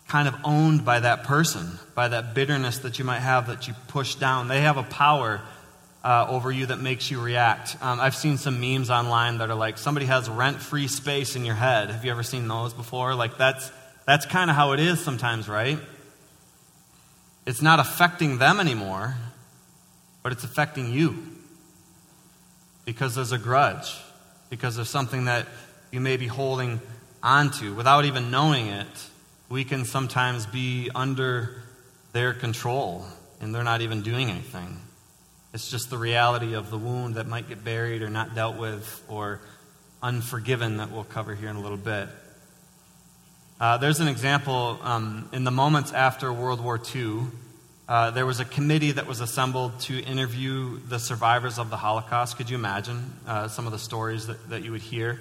kind 0.09 0.27
of 0.27 0.35
owned 0.43 0.83
by 0.83 0.99
that 0.99 1.23
person, 1.23 1.79
by 1.93 2.07
that 2.07 2.33
bitterness 2.33 2.79
that 2.79 2.97
you 2.97 3.05
might 3.05 3.19
have 3.19 3.47
that 3.47 3.67
you 3.67 3.75
push 3.87 4.15
down. 4.15 4.47
They 4.47 4.61
have 4.61 4.77
a 4.77 4.83
power 4.83 5.39
uh, 6.03 6.25
over 6.27 6.51
you 6.51 6.65
that 6.65 6.79
makes 6.79 7.11
you 7.11 7.21
react. 7.21 7.77
Um, 7.79 7.99
I've 7.99 8.15
seen 8.15 8.37
some 8.37 8.59
memes 8.59 8.89
online 8.89 9.37
that 9.37 9.49
are 9.51 9.55
like, 9.55 9.77
somebody 9.77 10.07
has 10.07 10.27
rent 10.27 10.57
free 10.57 10.87
space 10.87 11.35
in 11.35 11.45
your 11.45 11.55
head. 11.55 11.91
Have 11.91 12.03
you 12.03 12.11
ever 12.11 12.23
seen 12.23 12.47
those 12.47 12.73
before? 12.73 13.13
Like, 13.13 13.37
that's, 13.37 13.71
that's 14.07 14.25
kind 14.25 14.49
of 14.49 14.55
how 14.55 14.71
it 14.71 14.79
is 14.79 14.99
sometimes, 14.99 15.47
right? 15.47 15.77
It's 17.45 17.61
not 17.61 17.79
affecting 17.79 18.39
them 18.39 18.59
anymore, 18.59 19.15
but 20.23 20.31
it's 20.31 20.43
affecting 20.43 20.91
you 20.91 21.23
because 22.85 23.13
there's 23.13 23.31
a 23.31 23.37
grudge, 23.37 23.95
because 24.49 24.75
there's 24.75 24.89
something 24.89 25.25
that 25.25 25.45
you 25.91 25.99
may 25.99 26.17
be 26.17 26.27
holding 26.27 26.81
onto 27.21 27.75
without 27.75 28.05
even 28.05 28.31
knowing 28.31 28.67
it 28.67 29.08
we 29.49 29.63
can 29.63 29.83
sometimes 29.83 30.45
be 30.45 30.89
under 30.93 31.63
their 32.13 32.33
control 32.33 33.05
and 33.41 33.53
they're 33.53 33.63
not 33.63 33.81
even 33.81 34.01
doing 34.01 34.29
anything. 34.29 34.79
It's 35.53 35.69
just 35.69 35.89
the 35.89 35.97
reality 35.97 36.53
of 36.53 36.69
the 36.69 36.77
wound 36.77 37.15
that 37.15 37.27
might 37.27 37.49
get 37.49 37.63
buried 37.63 38.03
or 38.03 38.09
not 38.09 38.35
dealt 38.35 38.57
with 38.57 39.03
or 39.07 39.41
unforgiven 40.03 40.77
that 40.77 40.91
we'll 40.91 41.03
cover 41.03 41.33
here 41.33 41.49
in 41.49 41.55
a 41.55 41.61
little 41.61 41.77
bit. 41.77 42.07
Uh, 43.59 43.77
there's 43.77 43.99
an 43.99 44.07
example 44.07 44.79
um, 44.83 45.27
in 45.33 45.43
the 45.43 45.51
moments 45.51 45.91
after 45.91 46.31
World 46.31 46.63
War 46.63 46.79
II. 46.95 47.23
Uh, 47.87 48.11
there 48.11 48.25
was 48.25 48.39
a 48.39 48.45
committee 48.45 48.91
that 48.91 49.07
was 49.07 49.19
assembled 49.19 49.79
to 49.79 49.99
interview 49.99 50.79
the 50.87 50.99
survivors 50.99 51.57
of 51.57 51.71
the 51.71 51.77
Holocaust. 51.77 52.37
Could 52.37 52.49
you 52.49 52.55
imagine 52.55 53.13
uh, 53.25 53.47
some 53.47 53.65
of 53.65 53.71
the 53.71 53.79
stories 53.79 54.27
that, 54.27 54.49
that 54.49 54.63
you 54.63 54.71
would 54.71 54.81
hear? 54.81 55.19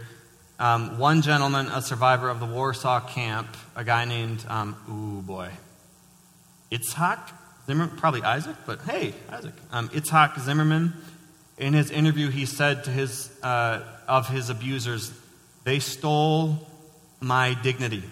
Um, 0.58 0.98
one 0.98 1.22
gentleman, 1.22 1.68
a 1.68 1.80
survivor 1.80 2.28
of 2.28 2.40
the 2.40 2.46
Warsaw 2.46 3.00
camp, 3.00 3.56
a 3.76 3.84
guy 3.84 4.04
named, 4.04 4.44
um, 4.48 4.76
ooh 4.90 5.22
boy, 5.22 5.50
Itzhak 6.72 7.20
Zimmerman, 7.66 7.96
probably 7.96 8.22
Isaac, 8.22 8.56
but 8.66 8.80
hey, 8.80 9.14
Isaac. 9.30 9.54
Um, 9.70 9.88
Itzhak 9.90 10.40
Zimmerman, 10.40 10.94
in 11.58 11.74
his 11.74 11.90
interview, 11.90 12.28
he 12.30 12.44
said 12.44 12.84
to 12.84 12.90
his, 12.90 13.30
uh, 13.42 13.82
of 14.08 14.28
his 14.28 14.50
abusers, 14.50 15.12
they 15.64 15.78
stole 15.78 16.66
my 17.20 17.54
dignity. 17.62 18.02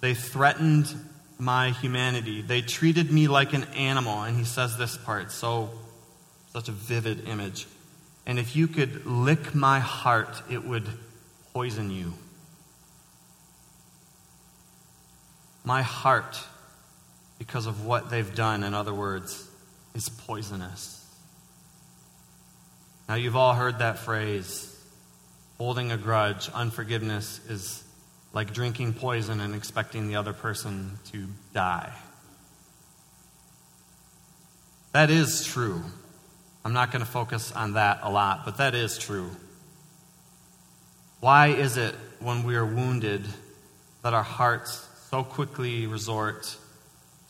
They 0.00 0.14
threatened 0.14 0.92
my 1.38 1.70
humanity. 1.70 2.42
They 2.42 2.62
treated 2.62 3.12
me 3.12 3.26
like 3.26 3.52
an 3.52 3.64
animal. 3.76 4.22
And 4.22 4.36
he 4.36 4.44
says 4.44 4.76
this 4.76 4.96
part, 4.96 5.32
so 5.32 5.70
such 6.52 6.68
a 6.68 6.72
vivid 6.72 7.28
image. 7.28 7.66
And 8.26 8.38
if 8.38 8.54
you 8.54 8.68
could 8.68 9.06
lick 9.06 9.54
my 9.54 9.80
heart, 9.80 10.42
it 10.50 10.64
would 10.64 10.88
poison 11.58 11.90
you. 11.90 12.14
My 15.64 15.82
heart, 15.82 16.38
because 17.40 17.66
of 17.66 17.84
what 17.84 18.10
they've 18.10 18.32
done, 18.32 18.62
in 18.62 18.74
other 18.74 18.94
words, 18.94 19.50
is 19.92 20.08
poisonous. 20.08 21.04
Now, 23.08 23.16
you've 23.16 23.34
all 23.34 23.54
heard 23.54 23.80
that 23.80 23.98
phrase 23.98 24.72
holding 25.56 25.90
a 25.90 25.96
grudge, 25.96 26.48
unforgiveness 26.50 27.40
is 27.48 27.82
like 28.32 28.52
drinking 28.52 28.94
poison 28.94 29.40
and 29.40 29.52
expecting 29.52 30.06
the 30.06 30.14
other 30.14 30.32
person 30.32 30.96
to 31.10 31.26
die. 31.54 31.92
That 34.92 35.10
is 35.10 35.44
true. 35.44 35.82
I'm 36.64 36.72
not 36.72 36.92
going 36.92 37.04
to 37.04 37.10
focus 37.10 37.50
on 37.50 37.72
that 37.72 37.98
a 38.04 38.10
lot, 38.12 38.44
but 38.44 38.58
that 38.58 38.76
is 38.76 38.96
true. 38.96 39.32
Why 41.20 41.48
is 41.48 41.76
it 41.76 41.96
when 42.20 42.44
we 42.44 42.54
are 42.54 42.64
wounded 42.64 43.26
that 44.02 44.14
our 44.14 44.22
hearts 44.22 44.86
so 45.10 45.24
quickly 45.24 45.86
resort 45.86 46.56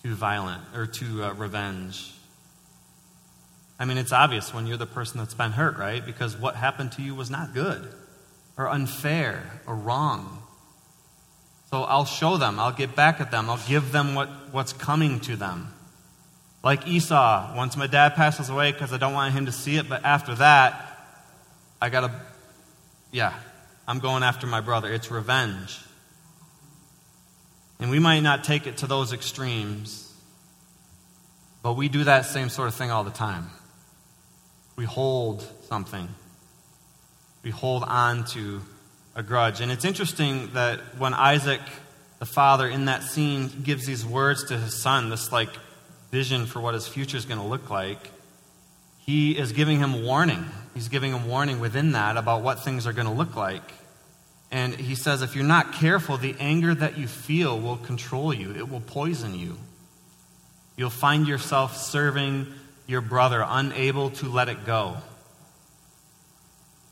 to 0.02 0.14
violent 0.14 0.62
or 0.74 0.86
to 0.86 1.24
uh, 1.24 1.32
revenge? 1.32 2.12
I 3.78 3.86
mean, 3.86 3.96
it's 3.96 4.12
obvious 4.12 4.52
when 4.52 4.66
you're 4.66 4.76
the 4.76 4.86
person 4.86 5.18
that's 5.18 5.34
been 5.34 5.52
hurt, 5.52 5.78
right? 5.78 6.04
Because 6.04 6.36
what 6.36 6.54
happened 6.54 6.92
to 6.92 7.02
you 7.02 7.14
was 7.14 7.30
not 7.30 7.54
good 7.54 7.88
or 8.58 8.68
unfair 8.68 9.62
or 9.66 9.74
wrong. 9.74 10.42
So 11.70 11.82
I'll 11.84 12.04
show 12.04 12.36
them, 12.36 12.58
I'll 12.58 12.72
get 12.72 12.94
back 12.94 13.20
at 13.20 13.30
them, 13.30 13.48
I'll 13.48 13.60
give 13.68 13.92
them 13.92 14.14
what, 14.14 14.28
what's 14.52 14.72
coming 14.72 15.20
to 15.20 15.36
them. 15.36 15.72
Like 16.62 16.86
Esau, 16.86 17.56
once 17.56 17.76
my 17.76 17.86
dad 17.86 18.14
passes 18.16 18.50
away 18.50 18.72
because 18.72 18.92
I 18.92 18.98
don't 18.98 19.12
want 19.14 19.32
him 19.32 19.46
to 19.46 19.52
see 19.52 19.76
it, 19.76 19.88
but 19.88 20.04
after 20.04 20.34
that, 20.34 20.84
I 21.80 21.88
gotta, 21.88 22.12
yeah, 23.12 23.32
I'm 23.88 24.00
going 24.00 24.22
after 24.22 24.46
my 24.46 24.60
brother. 24.60 24.92
It's 24.92 25.10
revenge. 25.10 25.80
And 27.80 27.90
we 27.90 27.98
might 27.98 28.20
not 28.20 28.44
take 28.44 28.66
it 28.66 28.76
to 28.78 28.86
those 28.86 29.14
extremes, 29.14 30.12
but 31.62 31.72
we 31.72 31.88
do 31.88 32.04
that 32.04 32.26
same 32.26 32.50
sort 32.50 32.68
of 32.68 32.74
thing 32.74 32.90
all 32.90 33.02
the 33.02 33.10
time. 33.10 33.46
We 34.76 34.84
hold 34.84 35.42
something, 35.68 36.06
we 37.42 37.50
hold 37.50 37.82
on 37.82 38.24
to 38.26 38.60
a 39.16 39.22
grudge. 39.22 39.62
And 39.62 39.72
it's 39.72 39.86
interesting 39.86 40.50
that 40.52 40.80
when 40.98 41.14
Isaac, 41.14 41.62
the 42.18 42.26
father, 42.26 42.68
in 42.68 42.84
that 42.84 43.02
scene, 43.02 43.50
gives 43.62 43.86
these 43.86 44.04
words 44.04 44.44
to 44.48 44.58
his 44.58 44.76
son, 44.76 45.08
this 45.08 45.32
like 45.32 45.50
vision 46.10 46.44
for 46.44 46.60
what 46.60 46.74
his 46.74 46.86
future 46.86 47.16
is 47.16 47.24
going 47.24 47.40
to 47.40 47.46
look 47.46 47.70
like, 47.70 48.10
he 48.98 49.38
is 49.38 49.52
giving 49.52 49.78
him 49.78 50.04
warning. 50.04 50.44
He's 50.78 50.86
giving 50.86 51.12
him 51.12 51.26
warning 51.26 51.58
within 51.58 51.90
that 51.90 52.16
about 52.16 52.42
what 52.42 52.60
things 52.60 52.86
are 52.86 52.92
going 52.92 53.08
to 53.08 53.12
look 53.12 53.34
like. 53.34 53.64
And 54.52 54.72
he 54.72 54.94
says, 54.94 55.22
if 55.22 55.34
you're 55.34 55.42
not 55.42 55.72
careful, 55.72 56.16
the 56.18 56.36
anger 56.38 56.72
that 56.72 56.96
you 56.96 57.08
feel 57.08 57.58
will 57.58 57.78
control 57.78 58.32
you, 58.32 58.54
it 58.54 58.70
will 58.70 58.78
poison 58.78 59.36
you. 59.36 59.58
You'll 60.76 60.88
find 60.88 61.26
yourself 61.26 61.76
serving 61.76 62.46
your 62.86 63.00
brother, 63.00 63.44
unable 63.44 64.10
to 64.10 64.28
let 64.28 64.48
it 64.48 64.64
go. 64.64 64.98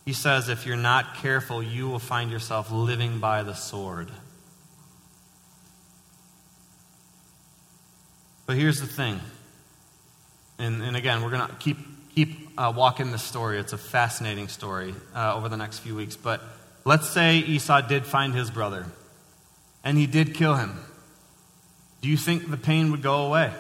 He 0.05 0.13
says, 0.13 0.49
if 0.49 0.67
you're 0.67 0.77
not 0.77 1.19
careful, 1.19 1.63
you 1.63 1.89
will 1.89 2.01
find 2.01 2.33
yourself 2.33 2.73
living 2.73 3.21
by 3.21 3.45
the 3.45 3.55
sword. 3.55 4.11
But 8.47 8.57
here's 8.57 8.81
the 8.81 8.89
thing. 8.89 9.21
And, 10.59 10.83
and 10.83 10.97
again, 10.97 11.23
we're 11.23 11.31
going 11.31 11.47
to 11.47 11.55
keep, 11.55 11.79
keep 12.17 12.46
uh, 12.59 12.73
walking 12.75 13.13
this 13.13 13.23
story. 13.23 13.59
It's 13.59 13.73
a 13.73 13.79
fascinating 13.79 14.49
story 14.49 14.95
uh, 15.15 15.35
over 15.35 15.49
the 15.49 15.57
next 15.57 15.81
few 15.81 15.95
weeks. 15.95 16.17
But 16.17 16.43
Let's 16.87 17.11
say 17.11 17.39
Esau 17.39 17.81
did 17.81 18.07
find 18.07 18.33
his 18.33 18.49
brother 18.49 18.87
and 19.83 19.99
he 19.99 20.07
did 20.07 20.35
kill 20.35 20.55
him. 20.55 20.79
Do 22.01 22.09
you 22.09 22.17
think 22.17 22.49
the 22.49 22.57
pain 22.57 22.93
would 22.93 23.03
go 23.03 23.27
away? 23.27 23.53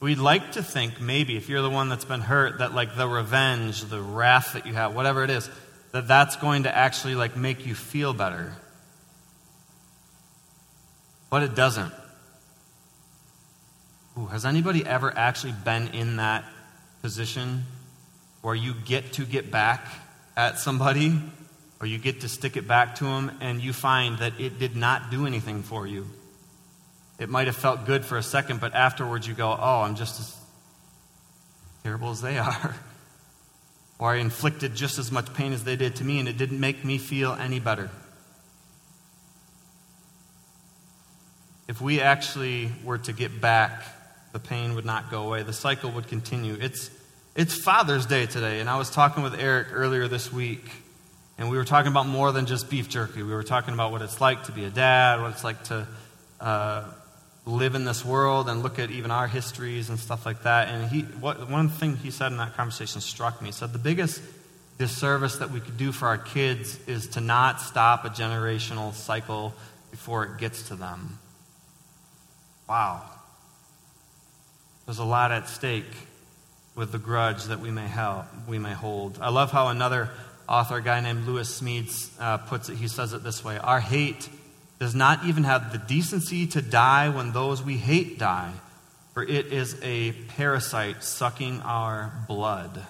We'd 0.00 0.18
like 0.18 0.50
to 0.52 0.62
think, 0.64 1.00
maybe, 1.00 1.36
if 1.36 1.48
you're 1.48 1.62
the 1.62 1.70
one 1.70 1.88
that's 1.88 2.04
been 2.04 2.22
hurt, 2.22 2.58
that 2.58 2.74
like 2.74 2.96
the 2.96 3.06
revenge, 3.06 3.84
the 3.84 4.00
wrath 4.02 4.54
that 4.54 4.66
you 4.66 4.74
have, 4.74 4.96
whatever 4.96 5.22
it 5.22 5.30
is, 5.30 5.48
that 5.92 6.08
that's 6.08 6.34
going 6.34 6.64
to 6.64 6.76
actually 6.76 7.14
like 7.14 7.36
make 7.36 7.64
you 7.64 7.76
feel 7.76 8.12
better. 8.12 8.52
But 11.30 11.44
it 11.44 11.54
doesn't. 11.54 11.94
Ooh, 14.18 14.26
has 14.26 14.44
anybody 14.44 14.84
ever 14.84 15.12
actually 15.16 15.54
been 15.64 15.88
in 15.88 16.16
that 16.16 16.44
position 17.00 17.64
where 18.42 18.54
you 18.54 18.74
get 18.74 19.14
to 19.14 19.24
get 19.24 19.50
back 19.50 19.86
at 20.36 20.58
somebody 20.58 21.18
or 21.80 21.86
you 21.86 21.98
get 21.98 22.20
to 22.20 22.28
stick 22.28 22.56
it 22.56 22.68
back 22.68 22.96
to 22.96 23.04
them 23.04 23.32
and 23.40 23.62
you 23.62 23.72
find 23.72 24.18
that 24.18 24.38
it 24.38 24.58
did 24.58 24.76
not 24.76 25.10
do 25.10 25.26
anything 25.26 25.62
for 25.62 25.86
you. 25.86 26.06
It 27.18 27.28
might 27.28 27.46
have 27.46 27.56
felt 27.56 27.86
good 27.86 28.04
for 28.04 28.18
a 28.18 28.22
second, 28.22 28.60
but 28.60 28.74
afterwards 28.74 29.26
you 29.26 29.34
go, 29.34 29.50
oh, 29.58 29.82
I'm 29.82 29.94
just 29.94 30.20
as 30.20 30.36
terrible 31.82 32.10
as 32.10 32.20
they 32.20 32.38
are. 32.38 32.76
or 33.98 34.10
I 34.10 34.16
inflicted 34.16 34.74
just 34.74 34.98
as 34.98 35.10
much 35.10 35.32
pain 35.32 35.52
as 35.52 35.64
they 35.64 35.76
did 35.76 35.96
to 35.96 36.04
me 36.04 36.18
and 36.18 36.28
it 36.28 36.36
didn't 36.36 36.60
make 36.60 36.84
me 36.84 36.98
feel 36.98 37.32
any 37.32 37.60
better. 37.60 37.88
If 41.66 41.80
we 41.80 42.00
actually 42.00 42.70
were 42.84 42.98
to 42.98 43.12
get 43.12 43.40
back, 43.40 43.82
the 44.32 44.40
pain 44.40 44.74
would 44.74 44.84
not 44.84 45.10
go 45.10 45.22
away. 45.24 45.42
The 45.42 45.52
cycle 45.52 45.90
would 45.92 46.08
continue. 46.08 46.56
It's 46.60 46.90
it's 47.34 47.54
Father's 47.54 48.04
Day 48.04 48.26
today, 48.26 48.60
and 48.60 48.68
I 48.68 48.76
was 48.76 48.90
talking 48.90 49.22
with 49.22 49.38
Eric 49.40 49.68
earlier 49.72 50.06
this 50.06 50.30
week, 50.30 50.70
and 51.38 51.48
we 51.48 51.56
were 51.56 51.64
talking 51.64 51.90
about 51.90 52.06
more 52.06 52.30
than 52.30 52.44
just 52.44 52.68
beef 52.68 52.90
jerky. 52.90 53.22
We 53.22 53.32
were 53.32 53.42
talking 53.42 53.72
about 53.72 53.90
what 53.90 54.02
it's 54.02 54.20
like 54.20 54.44
to 54.44 54.52
be 54.52 54.64
a 54.64 54.70
dad, 54.70 55.22
what 55.22 55.30
it's 55.30 55.44
like 55.44 55.64
to 55.64 55.86
uh, 56.40 56.84
live 57.46 57.74
in 57.74 57.86
this 57.86 58.04
world, 58.04 58.50
and 58.50 58.62
look 58.62 58.78
at 58.78 58.90
even 58.90 59.10
our 59.10 59.26
histories 59.26 59.88
and 59.88 59.98
stuff 59.98 60.26
like 60.26 60.42
that. 60.42 60.68
And 60.68 60.90
he, 60.90 61.02
what, 61.02 61.48
one 61.48 61.70
thing 61.70 61.96
he 61.96 62.10
said 62.10 62.32
in 62.32 62.38
that 62.38 62.54
conversation 62.54 63.00
struck 63.00 63.40
me. 63.40 63.48
He 63.48 63.52
said, 63.52 63.72
The 63.72 63.78
biggest 63.78 64.20
disservice 64.76 65.36
that 65.36 65.50
we 65.50 65.60
could 65.60 65.78
do 65.78 65.90
for 65.90 66.08
our 66.08 66.18
kids 66.18 66.78
is 66.86 67.06
to 67.08 67.22
not 67.22 67.62
stop 67.62 68.04
a 68.04 68.10
generational 68.10 68.92
cycle 68.92 69.54
before 69.90 70.24
it 70.24 70.36
gets 70.36 70.68
to 70.68 70.74
them. 70.74 71.18
Wow. 72.68 73.02
There's 74.86 74.98
a 74.98 75.04
lot 75.04 75.32
at 75.32 75.48
stake 75.48 75.84
with 76.74 76.92
the 76.92 76.98
grudge 76.98 77.44
that 77.44 77.60
we 77.60 77.70
may, 77.70 77.86
help, 77.86 78.26
we 78.46 78.58
may 78.58 78.72
hold. 78.72 79.18
I 79.20 79.28
love 79.28 79.52
how 79.52 79.68
another 79.68 80.10
author, 80.48 80.78
a 80.78 80.82
guy 80.82 81.00
named 81.00 81.26
Lewis 81.26 81.60
Smedes, 81.60 82.10
uh, 82.18 82.38
puts 82.38 82.68
it. 82.68 82.76
He 82.76 82.88
says 82.88 83.12
it 83.12 83.22
this 83.22 83.44
way 83.44 83.58
Our 83.58 83.80
hate 83.80 84.28
does 84.78 84.94
not 84.94 85.24
even 85.24 85.44
have 85.44 85.70
the 85.70 85.78
decency 85.78 86.46
to 86.48 86.62
die 86.62 87.08
when 87.08 87.32
those 87.32 87.62
we 87.62 87.76
hate 87.76 88.18
die, 88.18 88.52
for 89.14 89.22
it 89.22 89.46
is 89.46 89.78
a 89.82 90.12
parasite 90.28 91.04
sucking 91.04 91.60
our 91.60 92.12
blood. 92.26 92.84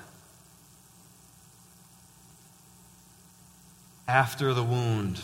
After 4.09 4.55
the 4.55 4.63
wound, 4.63 5.21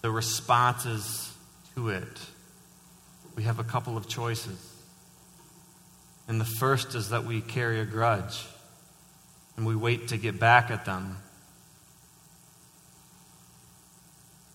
the 0.00 0.10
responses 0.10 1.32
to 1.74 1.90
it, 1.90 2.20
we 3.34 3.44
have 3.44 3.58
a 3.58 3.64
couple 3.64 3.96
of 3.96 4.08
choices. 4.08 4.68
And 6.28 6.40
the 6.40 6.44
first 6.44 6.94
is 6.94 7.10
that 7.10 7.24
we 7.24 7.40
carry 7.40 7.80
a 7.80 7.84
grudge 7.84 8.46
and 9.56 9.66
we 9.66 9.76
wait 9.76 10.08
to 10.08 10.16
get 10.16 10.38
back 10.38 10.70
at 10.70 10.84
them. 10.84 11.16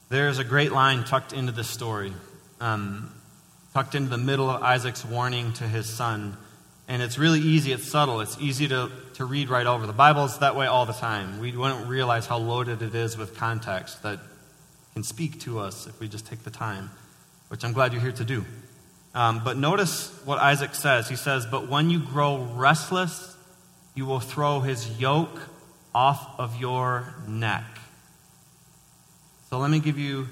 There's 0.09 0.39
a 0.39 0.43
great 0.43 0.71
line 0.71 1.03
tucked 1.03 1.33
into 1.33 1.51
this 1.51 1.69
story, 1.69 2.13
um, 2.61 3.13
tucked 3.73 3.93
into 3.93 4.09
the 4.09 4.17
middle 4.17 4.49
of 4.49 4.63
Isaac's 4.63 5.03
warning 5.03 5.53
to 5.53 5.65
his 5.65 5.87
son. 5.87 6.37
And 6.87 7.01
it's 7.01 7.17
really 7.17 7.41
easy, 7.41 7.73
it's 7.73 7.85
subtle, 7.85 8.21
it's 8.21 8.37
easy 8.39 8.69
to, 8.69 8.89
to 9.15 9.25
read 9.25 9.49
right 9.49 9.67
over. 9.67 9.85
The 9.85 9.91
Bible's 9.91 10.39
that 10.39 10.55
way 10.55 10.65
all 10.65 10.85
the 10.85 10.93
time. 10.93 11.39
We 11.39 11.51
wouldn't 11.51 11.87
realize 11.87 12.25
how 12.25 12.37
loaded 12.37 12.81
it 12.81 12.95
is 12.95 13.17
with 13.17 13.35
context 13.35 14.03
that 14.03 14.19
can 14.93 15.03
speak 15.03 15.41
to 15.41 15.59
us 15.59 15.85
if 15.85 15.99
we 15.99 16.07
just 16.07 16.25
take 16.25 16.43
the 16.43 16.49
time, 16.49 16.89
which 17.49 17.65
I'm 17.65 17.73
glad 17.73 17.91
you're 17.91 18.01
here 18.01 18.13
to 18.13 18.23
do. 18.23 18.45
Um, 19.17 19.41
but 19.43 19.57
notice 19.57 20.11
what 20.25 20.37
Isaac 20.37 20.75
says. 20.75 21.09
He 21.09 21.15
says, 21.15 21.47
But 21.47 21.67
when 21.67 21.89
you 21.89 21.97
grow 21.97 22.37
restless, 22.53 23.35
you 23.95 24.05
will 24.05 24.19
throw 24.19 24.59
his 24.59 24.99
yoke 24.99 25.39
off 25.95 26.39
of 26.39 26.61
your 26.61 27.15
neck. 27.27 27.65
So 29.49 29.57
let 29.57 29.71
me 29.71 29.79
give 29.79 29.97
you 29.97 30.27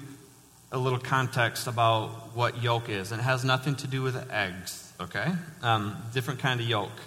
a 0.70 0.78
little 0.78 1.00
context 1.00 1.66
about 1.66 2.36
what 2.36 2.62
yoke 2.62 2.88
is. 2.88 3.10
And 3.10 3.20
it 3.20 3.24
has 3.24 3.44
nothing 3.44 3.74
to 3.74 3.88
do 3.88 4.02
with 4.02 4.30
eggs, 4.30 4.92
okay? 5.00 5.32
Um, 5.62 5.96
different 6.14 6.38
kind 6.38 6.60
of 6.60 6.68
yoke. 6.68 7.00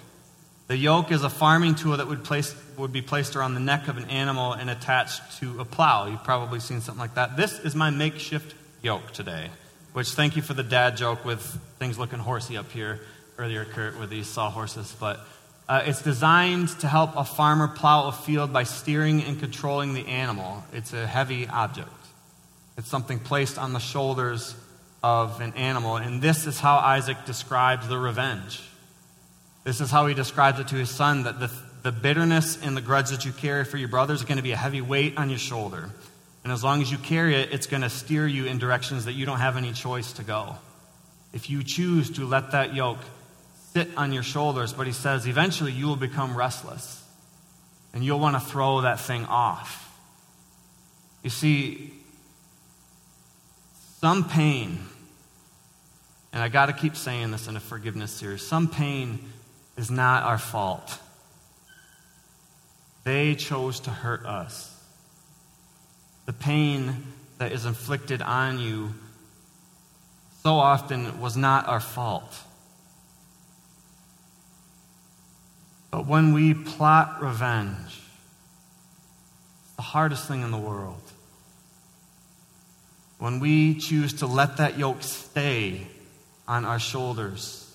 The 0.66 0.76
yoke 0.76 1.10
is 1.10 1.24
a 1.24 1.30
farming 1.30 1.76
tool 1.76 1.96
that 1.96 2.08
would, 2.08 2.24
place, 2.24 2.54
would 2.76 2.92
be 2.92 3.00
placed 3.00 3.36
around 3.36 3.54
the 3.54 3.60
neck 3.60 3.88
of 3.88 3.96
an 3.96 4.04
animal 4.10 4.52
and 4.52 4.68
attached 4.68 5.38
to 5.38 5.58
a 5.58 5.64
plow. 5.64 6.08
You've 6.08 6.24
probably 6.24 6.60
seen 6.60 6.82
something 6.82 7.00
like 7.00 7.14
that. 7.14 7.38
This 7.38 7.58
is 7.58 7.74
my 7.74 7.88
makeshift 7.88 8.54
yoke 8.82 9.12
today. 9.12 9.48
Which, 9.92 10.10
thank 10.10 10.36
you 10.36 10.42
for 10.42 10.54
the 10.54 10.62
dad 10.62 10.96
joke 10.96 11.24
with 11.24 11.42
things 11.80 11.98
looking 11.98 12.20
horsey 12.20 12.56
up 12.56 12.70
here 12.70 13.00
earlier, 13.38 13.64
Kurt, 13.64 13.98
with 13.98 14.08
these 14.08 14.28
sawhorses. 14.28 14.94
But 15.00 15.18
uh, 15.68 15.82
it's 15.84 16.00
designed 16.00 16.68
to 16.80 16.86
help 16.86 17.16
a 17.16 17.24
farmer 17.24 17.66
plow 17.66 18.06
a 18.06 18.12
field 18.12 18.52
by 18.52 18.62
steering 18.62 19.20
and 19.24 19.40
controlling 19.40 19.94
the 19.94 20.06
animal. 20.06 20.62
It's 20.72 20.92
a 20.92 21.08
heavy 21.08 21.48
object, 21.48 21.90
it's 22.78 22.88
something 22.88 23.18
placed 23.18 23.58
on 23.58 23.72
the 23.72 23.80
shoulders 23.80 24.54
of 25.02 25.40
an 25.40 25.54
animal. 25.54 25.96
And 25.96 26.22
this 26.22 26.46
is 26.46 26.60
how 26.60 26.76
Isaac 26.76 27.16
describes 27.26 27.88
the 27.88 27.98
revenge. 27.98 28.62
This 29.64 29.80
is 29.80 29.90
how 29.90 30.06
he 30.06 30.14
describes 30.14 30.60
it 30.60 30.68
to 30.68 30.76
his 30.76 30.90
son 30.90 31.24
that 31.24 31.40
the, 31.40 31.50
the 31.82 31.90
bitterness 31.90 32.62
and 32.62 32.76
the 32.76 32.80
grudge 32.80 33.10
that 33.10 33.24
you 33.24 33.32
carry 33.32 33.64
for 33.64 33.76
your 33.76 33.88
brothers 33.88 34.20
is 34.20 34.24
going 34.24 34.36
to 34.36 34.42
be 34.42 34.52
a 34.52 34.56
heavy 34.56 34.82
weight 34.82 35.18
on 35.18 35.30
your 35.30 35.38
shoulder. 35.38 35.90
And 36.42 36.52
as 36.52 36.64
long 36.64 36.80
as 36.80 36.90
you 36.90 36.98
carry 36.98 37.34
it, 37.34 37.52
it's 37.52 37.66
going 37.66 37.82
to 37.82 37.90
steer 37.90 38.26
you 38.26 38.46
in 38.46 38.58
directions 38.58 39.04
that 39.04 39.12
you 39.12 39.26
don't 39.26 39.38
have 39.38 39.56
any 39.56 39.72
choice 39.72 40.12
to 40.14 40.22
go. 40.22 40.56
If 41.32 41.50
you 41.50 41.62
choose 41.62 42.10
to 42.12 42.26
let 42.26 42.52
that 42.52 42.74
yoke 42.74 42.98
sit 43.72 43.88
on 43.96 44.12
your 44.12 44.22
shoulders, 44.22 44.72
but 44.72 44.86
he 44.86 44.92
says 44.92 45.26
eventually 45.26 45.72
you 45.72 45.86
will 45.86 45.96
become 45.96 46.36
restless 46.36 47.04
and 47.92 48.04
you'll 48.04 48.18
want 48.18 48.34
to 48.36 48.40
throw 48.40 48.80
that 48.82 49.00
thing 49.00 49.24
off. 49.26 49.86
You 51.22 51.30
see, 51.30 51.92
some 54.00 54.28
pain, 54.28 54.78
and 56.32 56.42
I 56.42 56.48
got 56.48 56.66
to 56.66 56.72
keep 56.72 56.96
saying 56.96 57.30
this 57.32 57.48
in 57.48 57.56
a 57.56 57.60
forgiveness 57.60 58.12
series, 58.12 58.46
some 58.46 58.68
pain 58.68 59.18
is 59.76 59.90
not 59.90 60.22
our 60.22 60.38
fault. 60.38 60.98
They 63.04 63.34
chose 63.34 63.80
to 63.80 63.90
hurt 63.90 64.24
us. 64.24 64.79
The 66.26 66.32
pain 66.32 67.04
that 67.38 67.52
is 67.52 67.64
inflicted 67.64 68.22
on 68.22 68.58
you 68.58 68.94
so 70.42 70.54
often 70.54 71.20
was 71.20 71.36
not 71.36 71.68
our 71.68 71.80
fault. 71.80 72.34
But 75.90 76.06
when 76.06 76.32
we 76.32 76.54
plot 76.54 77.22
revenge, 77.22 78.00
it's 79.64 79.76
the 79.76 79.82
hardest 79.82 80.28
thing 80.28 80.42
in 80.42 80.50
the 80.50 80.58
world. 80.58 81.02
When 83.18 83.40
we 83.40 83.74
choose 83.74 84.14
to 84.14 84.26
let 84.26 84.56
that 84.58 84.78
yoke 84.78 85.02
stay 85.02 85.86
on 86.48 86.64
our 86.64 86.78
shoulders, 86.78 87.74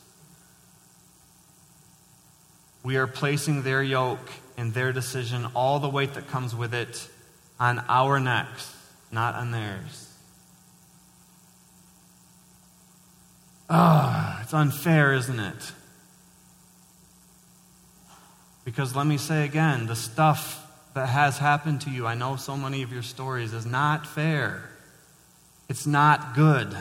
we 2.83 2.97
are 2.97 3.07
placing 3.07 3.63
their 3.63 3.83
yoke 3.83 4.31
and 4.57 4.73
their 4.73 4.91
decision, 4.91 5.47
all 5.53 5.79
the 5.79 5.89
weight 5.89 6.13
that 6.13 6.27
comes 6.27 6.55
with 6.55 6.73
it, 6.73 7.09
on 7.59 7.83
our 7.87 8.19
necks, 8.19 8.75
not 9.11 9.35
on 9.35 9.51
theirs. 9.51 10.13
Ah, 13.69 14.41
it's 14.43 14.53
unfair, 14.53 15.13
isn't 15.13 15.39
it? 15.39 15.71
Because 18.63 18.95
let 18.95 19.07
me 19.07 19.17
say 19.17 19.45
again, 19.45 19.87
the 19.87 19.95
stuff 19.95 20.61
that 20.93 21.07
has 21.09 21.37
happened 21.37 21.81
to 21.81 21.89
you, 21.89 22.05
I 22.07 22.15
know 22.15 22.35
so 22.35 22.55
many 22.55 22.81
of 22.83 22.91
your 22.91 23.03
stories, 23.03 23.53
is 23.53 23.65
not 23.65 24.07
fair. 24.07 24.69
It's 25.69 25.85
not 25.85 26.35
good. 26.35 26.75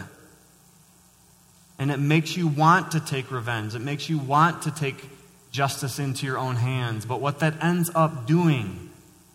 And 1.79 1.91
it 1.91 1.99
makes 1.99 2.37
you 2.37 2.47
want 2.47 2.93
to 2.93 3.01
take 3.01 3.31
revenge. 3.31 3.75
It 3.75 3.81
makes 3.81 4.09
you 4.09 4.19
want 4.19 4.63
to 4.63 4.71
take 4.71 5.11
justice 5.51 5.99
into 5.99 6.27
your 6.27 6.39
own 6.39 6.57
hands. 6.57 7.05
But 7.07 7.21
what 7.21 7.41
that 7.41 7.63
ends 7.63 7.91
up 7.95 8.27
doing 8.27 8.91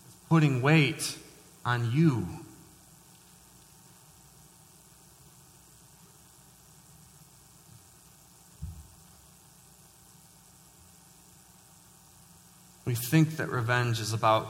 is 0.07 0.15
putting 0.29 0.61
weight 0.61 1.17
on 1.65 1.91
you. 1.91 2.27
We 12.85 12.95
think 12.95 13.37
that 13.37 13.49
revenge 13.49 13.99
is 13.99 14.13
about 14.13 14.47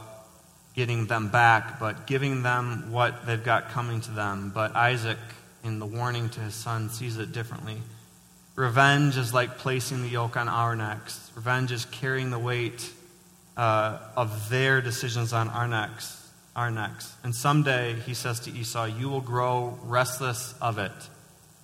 getting 0.74 1.06
them 1.06 1.28
back, 1.28 1.78
but 1.78 2.06
giving 2.06 2.42
them 2.42 2.90
what 2.90 3.26
they've 3.26 3.42
got 3.42 3.68
coming 3.68 4.00
to 4.00 4.10
them. 4.12 4.50
But 4.54 4.74
Isaac, 4.74 5.18
in 5.62 5.78
the 5.78 5.86
warning 5.86 6.30
to 6.30 6.40
his 6.40 6.54
son, 6.54 6.88
sees 6.88 7.18
it 7.18 7.32
differently. 7.32 7.76
Revenge 8.56 9.18
is 9.18 9.34
like 9.34 9.58
placing 9.58 10.02
the 10.02 10.08
yoke 10.08 10.36
on 10.36 10.48
our 10.48 10.74
necks, 10.74 11.30
revenge 11.34 11.72
is 11.72 11.84
carrying 11.86 12.30
the 12.30 12.38
weight 12.38 12.90
uh, 13.56 13.98
of 14.16 14.48
their 14.48 14.80
decisions 14.80 15.32
on 15.32 15.48
our 15.48 15.68
necks 15.68 16.19
our 16.54 16.70
necks. 16.70 17.14
And 17.22 17.34
someday, 17.34 17.94
he 17.94 18.14
says 18.14 18.40
to 18.40 18.52
Esau, 18.52 18.84
you 18.84 19.08
will 19.08 19.20
grow 19.20 19.78
restless 19.84 20.54
of 20.60 20.78
it. 20.78 20.92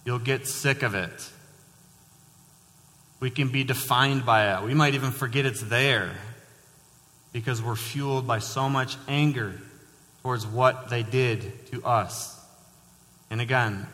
You'll 0.04 0.18
get 0.18 0.46
sick 0.46 0.82
of 0.82 0.94
it. 0.94 1.30
We 3.18 3.30
can 3.30 3.48
be 3.48 3.64
defined 3.64 4.24
by 4.26 4.54
it. 4.56 4.64
We 4.64 4.74
might 4.74 4.94
even 4.94 5.10
forget 5.10 5.46
it's 5.46 5.62
there 5.62 6.12
because 7.32 7.62
we're 7.62 7.76
fueled 7.76 8.26
by 8.26 8.38
so 8.38 8.68
much 8.68 8.96
anger 9.08 9.54
towards 10.22 10.46
what 10.46 10.90
they 10.90 11.02
did 11.02 11.66
to 11.72 11.84
us. 11.84 12.38
And 13.30 13.40
again, 13.40 13.86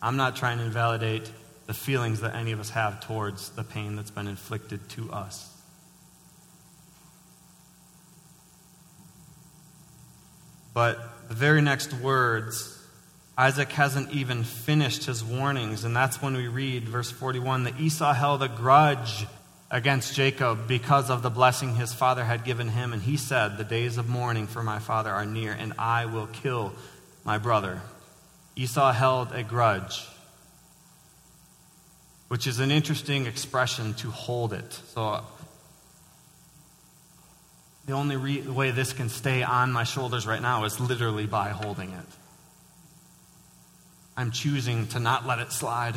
I'm 0.00 0.16
not 0.16 0.36
trying 0.36 0.58
to 0.58 0.64
invalidate 0.64 1.30
the 1.66 1.74
feelings 1.74 2.20
that 2.20 2.34
any 2.34 2.52
of 2.52 2.60
us 2.60 2.70
have 2.70 3.00
towards 3.00 3.50
the 3.50 3.64
pain 3.64 3.96
that's 3.96 4.10
been 4.10 4.28
inflicted 4.28 4.88
to 4.90 5.12
us. 5.12 5.55
But 10.76 11.28
the 11.28 11.34
very 11.34 11.62
next 11.62 11.94
words, 11.94 12.78
Isaac 13.38 13.72
hasn't 13.72 14.12
even 14.12 14.44
finished 14.44 15.06
his 15.06 15.24
warnings. 15.24 15.84
And 15.84 15.96
that's 15.96 16.20
when 16.20 16.36
we 16.36 16.48
read, 16.48 16.86
verse 16.86 17.10
41, 17.10 17.64
that 17.64 17.80
Esau 17.80 18.12
held 18.12 18.42
a 18.42 18.48
grudge 18.48 19.26
against 19.70 20.14
Jacob 20.14 20.68
because 20.68 21.08
of 21.08 21.22
the 21.22 21.30
blessing 21.30 21.76
his 21.76 21.94
father 21.94 22.24
had 22.24 22.44
given 22.44 22.68
him. 22.68 22.92
And 22.92 23.00
he 23.00 23.16
said, 23.16 23.56
The 23.56 23.64
days 23.64 23.96
of 23.96 24.06
mourning 24.06 24.46
for 24.46 24.62
my 24.62 24.78
father 24.78 25.10
are 25.10 25.24
near, 25.24 25.52
and 25.52 25.72
I 25.78 26.04
will 26.04 26.26
kill 26.26 26.74
my 27.24 27.38
brother. 27.38 27.80
Esau 28.54 28.92
held 28.92 29.32
a 29.32 29.42
grudge, 29.42 30.06
which 32.28 32.46
is 32.46 32.60
an 32.60 32.70
interesting 32.70 33.24
expression 33.24 33.94
to 33.94 34.10
hold 34.10 34.52
it. 34.52 34.74
So 34.92 35.24
the 37.86 37.92
only 37.92 38.16
re- 38.16 38.42
way 38.42 38.72
this 38.72 38.92
can 38.92 39.08
stay 39.08 39.42
on 39.42 39.72
my 39.72 39.84
shoulders 39.84 40.26
right 40.26 40.42
now 40.42 40.64
is 40.64 40.80
literally 40.80 41.26
by 41.26 41.50
holding 41.50 41.90
it. 41.90 42.06
I'm 44.16 44.30
choosing 44.30 44.88
to 44.88 44.98
not 44.98 45.26
let 45.26 45.38
it 45.38 45.52
slide. 45.52 45.94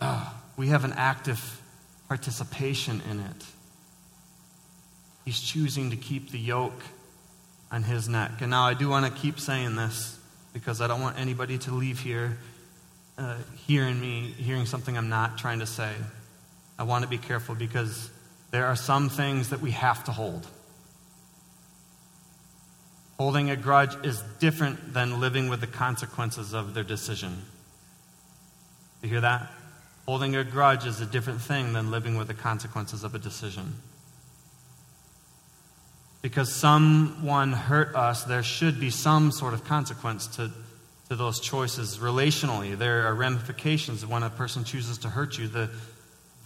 Uh, 0.00 0.30
we 0.56 0.68
have 0.68 0.84
an 0.84 0.94
active 0.96 1.62
participation 2.08 3.02
in 3.10 3.20
it. 3.20 3.44
He's 5.24 5.40
choosing 5.40 5.90
to 5.90 5.96
keep 5.96 6.30
the 6.30 6.38
yoke 6.38 6.82
on 7.70 7.82
his 7.82 8.08
neck. 8.08 8.32
And 8.40 8.50
now 8.50 8.64
I 8.64 8.74
do 8.74 8.88
want 8.88 9.06
to 9.06 9.20
keep 9.20 9.38
saying 9.38 9.76
this 9.76 10.18
because 10.52 10.80
I 10.80 10.86
don't 10.86 11.00
want 11.00 11.18
anybody 11.18 11.58
to 11.58 11.72
leave 11.72 12.00
here 12.00 12.38
uh, 13.18 13.36
hearing 13.66 14.00
me, 14.00 14.34
hearing 14.36 14.66
something 14.66 14.96
I'm 14.96 15.08
not 15.08 15.38
trying 15.38 15.60
to 15.60 15.66
say. 15.66 15.92
I 16.78 16.82
want 16.82 17.02
to 17.04 17.08
be 17.08 17.18
careful 17.18 17.54
because 17.54 18.10
there 18.50 18.66
are 18.66 18.76
some 18.76 19.08
things 19.08 19.50
that 19.50 19.60
we 19.60 19.70
have 19.72 20.04
to 20.04 20.12
hold. 20.12 20.46
Holding 23.18 23.50
a 23.50 23.56
grudge 23.56 23.96
is 24.04 24.22
different 24.40 24.92
than 24.92 25.20
living 25.20 25.48
with 25.48 25.60
the 25.60 25.66
consequences 25.66 26.52
of 26.52 26.74
their 26.74 26.84
decision. 26.84 27.42
You 29.02 29.08
hear 29.08 29.20
that? 29.22 29.50
Holding 30.06 30.36
a 30.36 30.44
grudge 30.44 30.86
is 30.86 31.00
a 31.00 31.06
different 31.06 31.40
thing 31.40 31.72
than 31.72 31.90
living 31.90 32.16
with 32.16 32.28
the 32.28 32.34
consequences 32.34 33.04
of 33.04 33.14
a 33.14 33.18
decision. 33.18 33.74
Because 36.20 36.52
someone 36.52 37.52
hurt 37.52 37.94
us, 37.94 38.24
there 38.24 38.42
should 38.42 38.78
be 38.78 38.90
some 38.90 39.32
sort 39.32 39.54
of 39.54 39.64
consequence 39.64 40.26
to, 40.36 40.50
to 41.08 41.16
those 41.16 41.40
choices 41.40 41.98
relationally. 41.98 42.76
There 42.76 43.06
are 43.06 43.14
ramifications 43.14 44.04
when 44.04 44.22
a 44.22 44.30
person 44.30 44.64
chooses 44.64 44.98
to 44.98 45.08
hurt 45.08 45.38
you. 45.38 45.48
The, 45.48 45.70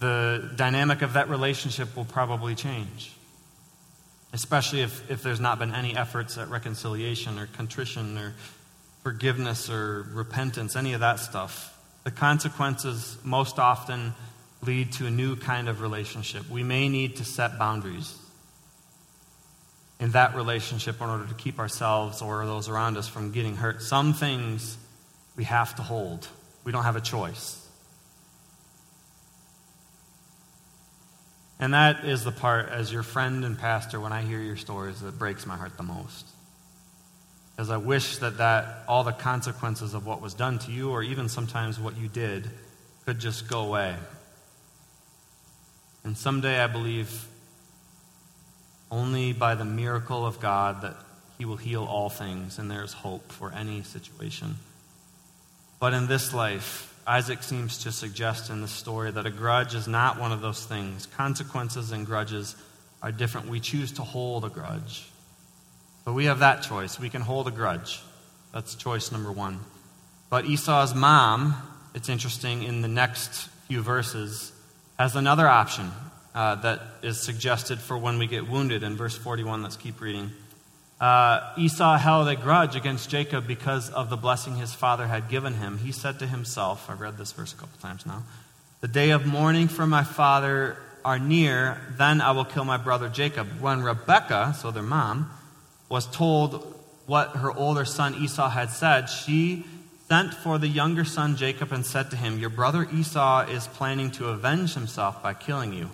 the 0.01 0.49
dynamic 0.55 1.03
of 1.03 1.13
that 1.13 1.29
relationship 1.29 1.95
will 1.95 2.05
probably 2.05 2.55
change, 2.55 3.13
especially 4.33 4.81
if, 4.81 5.09
if 5.11 5.21
there's 5.21 5.39
not 5.39 5.59
been 5.59 5.73
any 5.75 5.95
efforts 5.95 6.39
at 6.39 6.49
reconciliation 6.49 7.37
or 7.37 7.45
contrition 7.45 8.17
or 8.17 8.33
forgiveness 9.03 9.69
or 9.69 10.07
repentance, 10.11 10.75
any 10.75 10.93
of 10.93 11.01
that 11.01 11.19
stuff. 11.19 11.77
The 12.03 12.09
consequences 12.09 13.15
most 13.23 13.59
often 13.59 14.13
lead 14.63 14.91
to 14.93 15.05
a 15.05 15.11
new 15.11 15.35
kind 15.35 15.69
of 15.69 15.81
relationship. 15.81 16.49
We 16.49 16.63
may 16.63 16.89
need 16.89 17.17
to 17.17 17.23
set 17.23 17.59
boundaries 17.59 18.17
in 19.99 20.11
that 20.11 20.33
relationship 20.33 20.99
in 20.99 21.09
order 21.09 21.27
to 21.27 21.33
keep 21.35 21.59
ourselves 21.59 22.23
or 22.23 22.43
those 22.47 22.69
around 22.69 22.97
us 22.97 23.07
from 23.07 23.31
getting 23.31 23.55
hurt. 23.55 23.83
Some 23.83 24.13
things 24.13 24.77
we 25.35 25.43
have 25.43 25.75
to 25.75 25.83
hold, 25.83 26.27
we 26.63 26.71
don't 26.71 26.83
have 26.83 26.95
a 26.95 27.01
choice. 27.01 27.60
And 31.61 31.75
that 31.75 32.05
is 32.05 32.23
the 32.23 32.31
part, 32.31 32.69
as 32.69 32.91
your 32.91 33.03
friend 33.03 33.45
and 33.45 33.57
pastor, 33.57 33.99
when 33.99 34.11
I 34.11 34.23
hear 34.23 34.39
your 34.39 34.57
stories, 34.57 34.99
that 35.01 35.19
breaks 35.19 35.45
my 35.45 35.55
heart 35.55 35.77
the 35.77 35.83
most. 35.83 36.25
As 37.55 37.69
I 37.69 37.77
wish 37.77 38.17
that, 38.17 38.39
that 38.39 38.83
all 38.87 39.03
the 39.03 39.11
consequences 39.11 39.93
of 39.93 40.07
what 40.07 40.21
was 40.21 40.33
done 40.33 40.57
to 40.59 40.71
you, 40.71 40.89
or 40.89 41.03
even 41.03 41.29
sometimes 41.29 41.79
what 41.79 41.95
you 41.95 42.07
did, 42.07 42.49
could 43.05 43.19
just 43.19 43.47
go 43.47 43.59
away. 43.61 43.95
And 46.03 46.17
someday 46.17 46.59
I 46.59 46.65
believe 46.65 47.27
only 48.89 49.31
by 49.31 49.53
the 49.53 49.63
miracle 49.63 50.25
of 50.25 50.39
God 50.39 50.81
that 50.81 50.95
He 51.37 51.45
will 51.45 51.57
heal 51.57 51.83
all 51.83 52.09
things, 52.09 52.57
and 52.57 52.71
there's 52.71 52.93
hope 52.93 53.31
for 53.31 53.53
any 53.53 53.83
situation. 53.83 54.55
But 55.79 55.93
in 55.93 56.07
this 56.07 56.33
life, 56.33 56.90
Isaac 57.07 57.43
seems 57.43 57.79
to 57.79 57.91
suggest 57.91 58.49
in 58.49 58.61
the 58.61 58.67
story 58.67 59.11
that 59.11 59.25
a 59.25 59.31
grudge 59.31 59.75
is 59.75 59.87
not 59.87 60.19
one 60.19 60.31
of 60.31 60.41
those 60.41 60.65
things. 60.65 61.07
Consequences 61.07 61.91
and 61.91 62.05
grudges 62.05 62.55
are 63.01 63.11
different. 63.11 63.49
We 63.49 63.59
choose 63.59 63.91
to 63.93 64.03
hold 64.03 64.45
a 64.45 64.49
grudge. 64.49 65.09
But 66.05 66.13
we 66.13 66.25
have 66.25 66.39
that 66.39 66.63
choice. 66.63 66.99
We 66.99 67.09
can 67.09 67.21
hold 67.21 67.47
a 67.47 67.51
grudge. 67.51 68.01
That's 68.53 68.75
choice 68.75 69.11
number 69.11 69.31
one. 69.31 69.59
But 70.29 70.45
Esau's 70.45 70.93
mom, 70.93 71.55
it's 71.93 72.09
interesting, 72.09 72.63
in 72.63 72.81
the 72.81 72.87
next 72.87 73.47
few 73.67 73.81
verses, 73.81 74.51
has 74.97 75.15
another 75.15 75.47
option 75.47 75.91
uh, 76.33 76.55
that 76.55 76.81
is 77.01 77.19
suggested 77.19 77.79
for 77.79 77.97
when 77.97 78.17
we 78.17 78.27
get 78.27 78.47
wounded 78.47 78.83
in 78.83 78.95
verse 78.95 79.17
41. 79.17 79.63
Let's 79.63 79.77
keep 79.77 79.99
reading. 80.01 80.31
Uh, 81.01 81.51
Esau 81.57 81.97
held 81.97 82.27
a 82.27 82.35
grudge 82.35 82.75
against 82.75 83.09
Jacob 83.09 83.47
because 83.47 83.89
of 83.89 84.11
the 84.11 84.15
blessing 84.15 84.57
his 84.57 84.71
father 84.71 85.07
had 85.07 85.29
given 85.29 85.55
him. 85.55 85.79
He 85.79 85.91
said 85.91 86.19
to 86.19 86.27
himself, 86.27 86.87
I've 86.91 87.01
read 87.01 87.17
this 87.17 87.31
verse 87.31 87.53
a 87.53 87.55
couple 87.55 87.79
times 87.81 88.05
now, 88.05 88.21
The 88.81 88.87
day 88.87 89.09
of 89.09 89.25
mourning 89.25 89.67
for 89.67 89.87
my 89.87 90.03
father 90.03 90.77
are 91.03 91.17
near, 91.17 91.81
then 91.97 92.21
I 92.21 92.31
will 92.31 92.45
kill 92.45 92.65
my 92.65 92.77
brother 92.77 93.09
Jacob. 93.09 93.47
When 93.59 93.81
Rebekah, 93.81 94.53
so 94.53 94.69
their 94.69 94.83
mom, 94.83 95.31
was 95.89 96.05
told 96.05 96.79
what 97.07 97.29
her 97.29 97.51
older 97.51 97.83
son 97.83 98.13
Esau 98.13 98.49
had 98.49 98.69
said, 98.69 99.09
she 99.09 99.65
sent 100.07 100.35
for 100.35 100.59
the 100.59 100.67
younger 100.67 101.03
son 101.03 101.35
Jacob 101.35 101.71
and 101.71 101.83
said 101.83 102.11
to 102.11 102.15
him, 102.15 102.37
Your 102.37 102.51
brother 102.51 102.87
Esau 102.93 103.47
is 103.47 103.65
planning 103.65 104.11
to 104.11 104.27
avenge 104.27 104.75
himself 104.75 105.23
by 105.23 105.33
killing 105.33 105.73
you. 105.73 105.89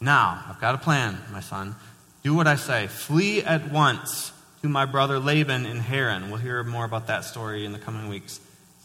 Now, 0.00 0.44
I've 0.48 0.60
got 0.60 0.76
a 0.76 0.78
plan, 0.78 1.18
my 1.32 1.40
son. 1.40 1.74
Do 2.22 2.32
what 2.32 2.46
I 2.46 2.54
say. 2.54 2.86
Flee 2.86 3.42
at 3.42 3.68
once 3.72 4.32
to 4.62 4.68
my 4.68 4.84
brother 4.84 5.18
Laban 5.18 5.66
in 5.66 5.80
Haran. 5.80 6.30
We'll 6.30 6.38
hear 6.38 6.62
more 6.62 6.84
about 6.84 7.08
that 7.08 7.24
story 7.24 7.64
in 7.64 7.72
the 7.72 7.80
coming 7.80 8.08
weeks. 8.08 8.38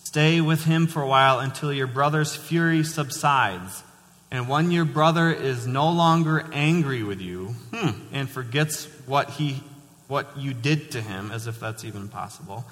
Stay 0.03 0.41
with 0.41 0.63
him 0.63 0.87
for 0.87 1.03
a 1.03 1.07
while 1.07 1.39
until 1.39 1.71
your 1.71 1.85
brother's 1.85 2.35
fury 2.35 2.83
subsides. 2.83 3.83
And 4.31 4.49
when 4.49 4.71
your 4.71 4.85
brother 4.85 5.29
is 5.29 5.67
no 5.67 5.91
longer 5.91 6.43
angry 6.51 7.03
with 7.03 7.21
you 7.21 7.49
hmm, 7.71 7.91
and 8.11 8.27
forgets 8.27 8.85
what 9.05 9.29
he 9.29 9.61
what 10.07 10.37
you 10.37 10.53
did 10.53 10.91
to 10.91 11.01
him, 11.01 11.31
as 11.31 11.47
if 11.47 11.59
that's 11.59 11.83
even 11.83 12.07
possible, 12.07 12.65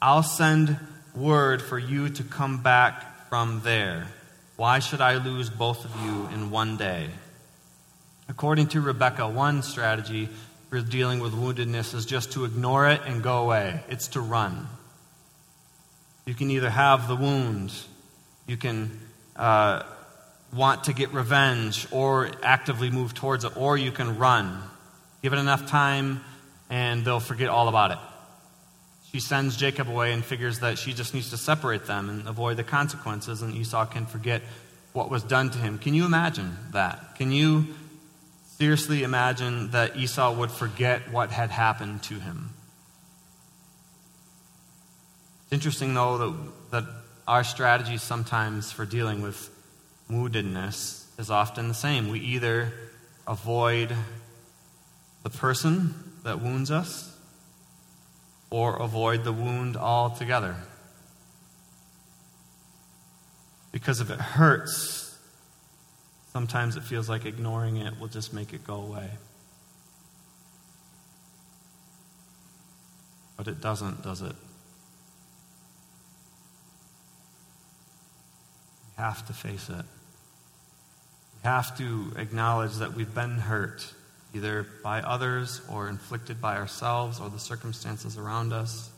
I'll 0.00 0.22
send 0.22 0.78
word 1.14 1.60
for 1.60 1.78
you 1.78 2.10
to 2.10 2.22
come 2.22 2.62
back 2.62 3.28
from 3.30 3.62
there. 3.64 4.06
Why 4.56 4.78
should 4.78 5.00
I 5.00 5.16
lose 5.16 5.50
both 5.50 5.84
of 5.84 5.90
you 6.04 6.28
in 6.28 6.50
one 6.50 6.76
day? 6.76 7.08
According 8.28 8.68
to 8.68 8.80
Rebecca, 8.80 9.26
one 9.26 9.62
strategy 9.62 10.28
for 10.74 10.80
dealing 10.80 11.20
with 11.20 11.32
woundedness 11.32 11.94
is 11.94 12.04
just 12.04 12.32
to 12.32 12.44
ignore 12.44 12.88
it 12.88 13.00
and 13.06 13.22
go 13.22 13.44
away. 13.44 13.80
It's 13.88 14.08
to 14.08 14.20
run. 14.20 14.66
You 16.26 16.34
can 16.34 16.50
either 16.50 16.68
have 16.68 17.06
the 17.06 17.14
wound, 17.14 17.72
you 18.48 18.56
can 18.56 18.98
uh, 19.36 19.84
want 20.52 20.82
to 20.84 20.92
get 20.92 21.12
revenge 21.12 21.86
or 21.92 22.28
actively 22.42 22.90
move 22.90 23.14
towards 23.14 23.44
it, 23.44 23.56
or 23.56 23.78
you 23.78 23.92
can 23.92 24.18
run. 24.18 24.64
Give 25.22 25.32
it 25.32 25.38
enough 25.38 25.64
time 25.68 26.22
and 26.68 27.04
they'll 27.04 27.20
forget 27.20 27.50
all 27.50 27.68
about 27.68 27.92
it. 27.92 27.98
She 29.12 29.20
sends 29.20 29.56
Jacob 29.56 29.88
away 29.88 30.12
and 30.12 30.24
figures 30.24 30.58
that 30.58 30.76
she 30.76 30.92
just 30.92 31.14
needs 31.14 31.30
to 31.30 31.36
separate 31.36 31.86
them 31.86 32.10
and 32.10 32.26
avoid 32.26 32.56
the 32.56 32.64
consequences, 32.64 33.42
and 33.42 33.54
Esau 33.54 33.86
can 33.86 34.06
forget 34.06 34.42
what 34.92 35.08
was 35.08 35.22
done 35.22 35.50
to 35.50 35.58
him. 35.58 35.78
Can 35.78 35.94
you 35.94 36.04
imagine 36.04 36.56
that? 36.72 37.14
Can 37.14 37.30
you 37.30 37.68
seriously 38.64 39.02
imagine 39.02 39.72
that 39.72 39.94
Esau 39.94 40.32
would 40.32 40.50
forget 40.50 41.12
what 41.12 41.30
had 41.30 41.50
happened 41.50 42.02
to 42.02 42.14
him? 42.14 42.48
It's 45.42 45.52
interesting, 45.52 45.92
though, 45.92 46.16
that, 46.16 46.70
that 46.70 46.84
our 47.28 47.44
strategy 47.44 47.98
sometimes 47.98 48.72
for 48.72 48.86
dealing 48.86 49.20
with 49.20 49.50
woundedness 50.10 51.04
is 51.18 51.30
often 51.30 51.68
the 51.68 51.74
same. 51.74 52.08
We 52.08 52.20
either 52.20 52.72
avoid 53.26 53.94
the 55.24 55.30
person 55.30 55.94
that 56.22 56.40
wounds 56.40 56.70
us 56.70 57.14
or 58.48 58.76
avoid 58.76 59.24
the 59.24 59.32
wound 59.34 59.76
altogether. 59.76 60.56
Because 63.72 64.00
if 64.00 64.08
it 64.08 64.20
hurts, 64.20 65.03
sometimes 66.34 66.76
it 66.76 66.82
feels 66.82 67.08
like 67.08 67.24
ignoring 67.24 67.76
it 67.76 67.98
will 68.00 68.08
just 68.08 68.34
make 68.34 68.52
it 68.52 68.64
go 68.64 68.74
away. 68.74 69.08
But 73.36 73.46
it 73.46 73.60
doesn't, 73.60 74.02
does 74.02 74.20
it? 74.20 74.34
We 78.96 79.02
have 79.02 79.24
to 79.26 79.32
face 79.32 79.68
it. 79.68 79.84
We 81.34 81.48
have 81.48 81.78
to 81.78 82.12
acknowledge 82.16 82.74
that 82.78 82.94
we've 82.94 83.14
been 83.14 83.38
hurt 83.38 83.94
either 84.34 84.66
by 84.82 85.02
others 85.02 85.60
or 85.70 85.88
inflicted 85.88 86.40
by 86.40 86.56
ourselves 86.56 87.20
or 87.20 87.30
the 87.30 87.38
circumstances 87.38 88.18
around 88.18 88.52
us. 88.52 88.90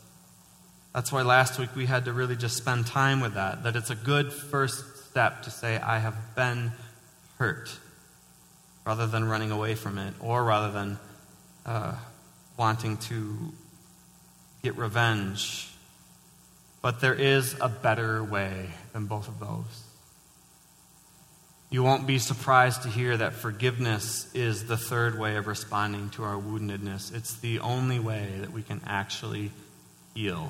That's 0.95 1.11
why 1.11 1.21
last 1.21 1.59
week 1.59 1.75
we 1.75 1.85
had 1.85 2.05
to 2.05 2.13
really 2.13 2.35
just 2.35 2.57
spend 2.57 2.87
time 2.87 3.19
with 3.19 3.35
that, 3.35 3.61
that 3.61 3.75
it's 3.75 3.91
a 3.91 3.95
good 3.95 4.33
first 4.33 5.05
step 5.05 5.43
to 5.43 5.51
say, 5.51 5.77
I 5.77 5.99
have 5.99 6.15
been 6.35 6.71
hurt, 7.37 7.69
rather 8.85 9.07
than 9.07 9.25
running 9.25 9.51
away 9.51 9.75
from 9.75 9.97
it, 9.97 10.13
or 10.19 10.43
rather 10.43 10.71
than 10.71 10.97
uh, 11.65 11.95
wanting 12.57 12.97
to 12.97 13.53
get 14.63 14.77
revenge. 14.77 15.69
But 16.81 17.01
there 17.01 17.13
is 17.13 17.55
a 17.59 17.69
better 17.69 18.23
way 18.23 18.69
than 18.93 19.05
both 19.05 19.27
of 19.27 19.39
those. 19.39 19.83
You 21.69 21.83
won't 21.83 22.07
be 22.07 22.17
surprised 22.17 22.83
to 22.83 22.89
hear 22.89 23.17
that 23.17 23.33
forgiveness 23.33 24.33
is 24.33 24.67
the 24.67 24.77
third 24.77 25.19
way 25.19 25.35
of 25.35 25.47
responding 25.47 26.09
to 26.11 26.23
our 26.23 26.37
woundedness. 26.37 27.13
It's 27.13 27.37
the 27.39 27.59
only 27.59 27.99
way 27.99 28.35
that 28.39 28.51
we 28.51 28.63
can 28.63 28.81
actually 28.87 29.51
heal. 30.13 30.49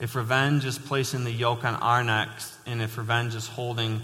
If 0.00 0.14
revenge 0.14 0.64
is 0.64 0.78
placing 0.78 1.24
the 1.24 1.30
yoke 1.30 1.64
on 1.64 1.74
our 1.74 2.02
necks, 2.02 2.56
and 2.66 2.80
if 2.80 2.96
revenge 2.96 3.34
is 3.34 3.46
holding 3.46 4.00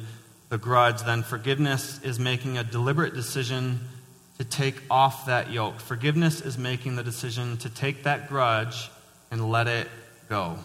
the 0.51 0.59
grudge, 0.59 1.03
then 1.03 1.23
forgiveness 1.23 2.01
is 2.03 2.19
making 2.19 2.59
a 2.59 2.65
deliberate 2.65 3.15
decision 3.15 3.81
to 4.39 4.45
take 4.45 4.83
off 4.91 5.27
that 5.27 5.51
yoke. 5.51 5.81
Forgiveness 5.81 6.41
is 6.41 6.59
making 6.59 6.97
the 6.97 7.03
decision 7.03 7.57
to 7.59 7.71
take 7.71 8.03
that 8.03 8.29
grudge 8.29 8.91
and 9.31 9.51
let 9.51 9.69
it 9.69 9.89
go. 10.29 10.59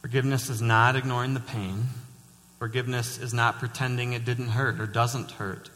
Forgiveness 0.00 0.50
is 0.50 0.60
not 0.60 0.96
ignoring 0.96 1.34
the 1.34 1.40
pain. 1.40 1.84
Forgiveness 2.58 3.18
is 3.18 3.32
not 3.32 3.58
pretending 3.58 4.12
it 4.12 4.24
didn't 4.24 4.48
hurt 4.48 4.80
or 4.80 4.86
doesn't 4.86 5.30
hurt. 5.32 5.70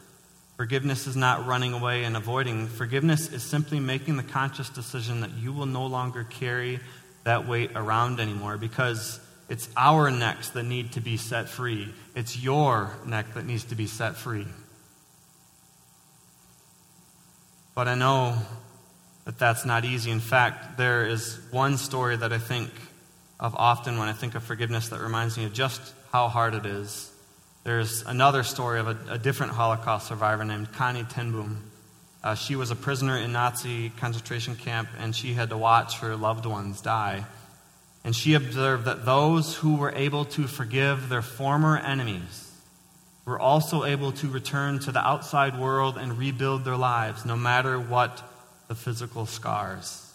Forgiveness 0.57 1.07
is 1.07 1.15
not 1.15 1.45
running 1.45 1.73
away 1.73 2.03
and 2.03 2.17
avoiding. 2.17 2.67
Forgiveness 2.67 3.31
is 3.31 3.43
simply 3.43 3.79
making 3.79 4.17
the 4.17 4.23
conscious 4.23 4.69
decision 4.69 5.21
that 5.21 5.31
you 5.35 5.53
will 5.53 5.65
no 5.65 5.85
longer 5.85 6.23
carry 6.23 6.79
that 7.23 7.47
weight 7.47 7.71
around 7.75 8.19
anymore 8.19 8.57
because 8.57 9.19
it's 9.47 9.69
our 9.77 10.09
necks 10.09 10.49
that 10.49 10.63
need 10.63 10.93
to 10.93 11.01
be 11.01 11.17
set 11.17 11.49
free. 11.49 11.93
It's 12.15 12.37
your 12.37 12.95
neck 13.05 13.33
that 13.35 13.45
needs 13.45 13.65
to 13.65 13.75
be 13.75 13.87
set 13.87 14.15
free. 14.15 14.47
But 17.75 17.87
I 17.87 17.95
know 17.95 18.37
that 19.25 19.37
that's 19.37 19.65
not 19.65 19.85
easy. 19.85 20.11
In 20.11 20.19
fact, 20.19 20.77
there 20.77 21.05
is 21.05 21.39
one 21.51 21.77
story 21.77 22.15
that 22.15 22.31
I 22.31 22.37
think 22.37 22.69
of 23.39 23.53
often 23.55 23.99
when 23.99 24.07
I 24.07 24.13
think 24.13 24.35
of 24.35 24.43
forgiveness 24.43 24.89
that 24.89 25.01
reminds 25.01 25.37
me 25.37 25.45
of 25.45 25.53
just 25.53 25.81
how 26.11 26.29
hard 26.29 26.53
it 26.53 26.65
is. 26.65 27.11
There's 27.63 28.03
another 28.03 28.43
story 28.43 28.79
of 28.79 28.87
a, 28.87 28.97
a 29.09 29.17
different 29.17 29.51
Holocaust 29.53 30.07
survivor 30.07 30.45
named 30.45 30.71
Corrie 30.71 31.03
ten 31.09 31.31
Boom. 31.31 31.71
Uh, 32.23 32.33
she 32.33 32.55
was 32.55 32.71
a 32.71 32.75
prisoner 32.75 33.17
in 33.17 33.33
Nazi 33.33 33.89
concentration 33.89 34.55
camp, 34.55 34.87
and 34.99 35.15
she 35.15 35.33
had 35.33 35.49
to 35.49 35.57
watch 35.57 35.99
her 35.99 36.15
loved 36.15 36.45
ones 36.45 36.81
die. 36.81 37.25
And 38.05 38.15
she 38.15 38.35
observed 38.35 38.85
that 38.85 39.03
those 39.03 39.55
who 39.55 39.77
were 39.77 39.91
able 39.91 40.25
to 40.25 40.45
forgive 40.45 41.09
their 41.09 41.23
former 41.23 41.75
enemies 41.75 42.51
were 43.25 43.39
also 43.39 43.83
able 43.83 44.11
to 44.11 44.29
return 44.29 44.77
to 44.81 44.91
the 44.91 44.99
outside 44.99 45.59
world 45.59 45.97
and 45.97 46.15
rebuild 46.15 46.63
their 46.63 46.77
lives, 46.77 47.25
no 47.25 47.35
matter 47.35 47.79
what 47.79 48.21
the 48.67 48.75
physical 48.75 49.25
scars. 49.25 50.13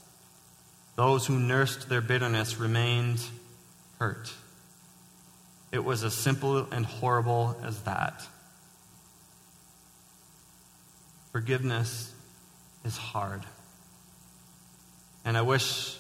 Those 0.95 1.27
who 1.27 1.41
nursed 1.41 1.89
their 1.89 2.01
bitterness 2.01 2.59
remained 2.59 3.21
hurt. 3.99 4.33
It 5.73 5.85
was 5.85 6.05
as 6.05 6.15
simple 6.15 6.69
and 6.71 6.87
horrible 6.87 7.57
as 7.65 7.81
that. 7.81 8.25
Forgiveness 11.33 12.13
is 12.85 12.97
hard. 12.97 13.43
And 15.25 15.37
I 15.37 15.43
wish 15.43 15.97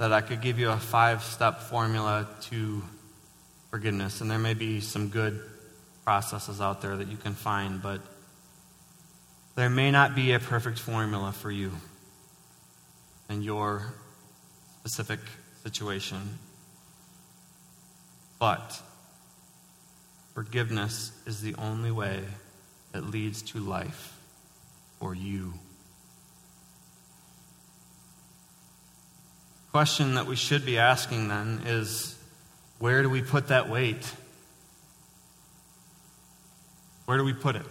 that 0.00 0.14
I 0.14 0.22
could 0.22 0.40
give 0.40 0.58
you 0.58 0.70
a 0.70 0.78
five 0.78 1.22
step 1.22 1.60
formula 1.60 2.26
to 2.44 2.82
forgiveness. 3.70 4.22
And 4.22 4.30
there 4.30 4.38
may 4.38 4.54
be 4.54 4.80
some 4.80 5.10
good 5.10 5.38
processes 6.04 6.58
out 6.58 6.80
there 6.80 6.96
that 6.96 7.08
you 7.08 7.18
can 7.18 7.34
find, 7.34 7.82
but 7.82 8.00
there 9.56 9.68
may 9.68 9.90
not 9.90 10.14
be 10.14 10.32
a 10.32 10.38
perfect 10.38 10.78
formula 10.78 11.32
for 11.32 11.50
you 11.50 11.72
and 13.28 13.44
your 13.44 13.92
specific 14.78 15.20
situation. 15.64 16.38
But 18.38 18.80
forgiveness 20.32 21.12
is 21.26 21.42
the 21.42 21.54
only 21.56 21.90
way 21.90 22.22
that 22.92 23.04
leads 23.04 23.42
to 23.42 23.58
life 23.58 24.18
for 24.98 25.14
you. 25.14 25.52
Question 29.72 30.14
that 30.14 30.26
we 30.26 30.34
should 30.34 30.66
be 30.66 30.78
asking 30.78 31.28
then 31.28 31.62
is 31.64 32.18
where 32.80 33.02
do 33.02 33.10
we 33.10 33.22
put 33.22 33.48
that 33.48 33.68
weight? 33.68 34.14
Where 37.04 37.18
do 37.18 37.24
we 37.24 37.32
put 37.32 37.54
it? 37.54 37.66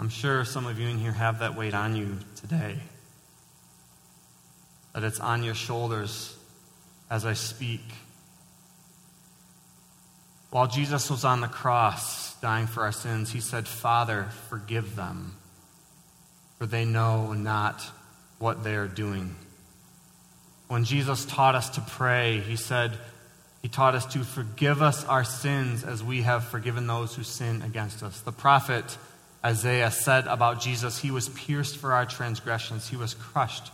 I'm 0.00 0.08
sure 0.08 0.44
some 0.44 0.66
of 0.66 0.80
you 0.80 0.88
in 0.88 0.98
here 0.98 1.12
have 1.12 1.40
that 1.40 1.56
weight 1.56 1.74
on 1.74 1.94
you 1.94 2.18
today 2.34 2.78
that 4.94 5.04
it's 5.04 5.20
on 5.20 5.44
your 5.44 5.54
shoulders 5.54 6.36
as 7.08 7.24
I 7.24 7.34
speak. 7.34 7.82
While 10.50 10.66
Jesus 10.66 11.08
was 11.10 11.24
on 11.24 11.40
the 11.40 11.48
cross 11.48 12.34
dying 12.40 12.66
for 12.66 12.82
our 12.82 12.92
sins, 12.92 13.30
he 13.30 13.40
said, 13.40 13.68
Father, 13.68 14.24
forgive 14.48 14.96
them, 14.96 15.36
for 16.58 16.66
they 16.66 16.84
know 16.84 17.32
not 17.32 17.88
what 18.40 18.64
they 18.64 18.74
are 18.74 18.88
doing. 18.88 19.36
When 20.66 20.84
Jesus 20.84 21.24
taught 21.24 21.54
us 21.54 21.70
to 21.70 21.80
pray, 21.80 22.40
he 22.40 22.56
said, 22.56 22.90
He 23.62 23.68
taught 23.68 23.94
us 23.94 24.06
to 24.06 24.24
forgive 24.24 24.82
us 24.82 25.04
our 25.04 25.22
sins 25.22 25.84
as 25.84 26.02
we 26.02 26.22
have 26.22 26.44
forgiven 26.44 26.88
those 26.88 27.14
who 27.14 27.22
sin 27.22 27.62
against 27.62 28.02
us. 28.02 28.20
The 28.20 28.32
prophet 28.32 28.98
Isaiah 29.44 29.92
said 29.92 30.26
about 30.26 30.60
Jesus, 30.60 30.98
He 30.98 31.12
was 31.12 31.28
pierced 31.28 31.76
for 31.76 31.92
our 31.92 32.06
transgressions, 32.06 32.88
He 32.88 32.96
was 32.96 33.14
crushed 33.14 33.70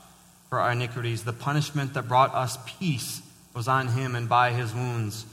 for 0.49 0.61
our 0.61 0.73
iniquities. 0.73 1.25
The 1.25 1.33
punishment 1.33 1.95
that 1.95 2.09
brought 2.09 2.35
us 2.35 2.59
peace 2.79 3.23
was 3.55 3.69
on 3.69 3.89
him, 3.89 4.15
and 4.15 4.29
by 4.29 4.53
his 4.53 4.75
wounds 4.75 5.27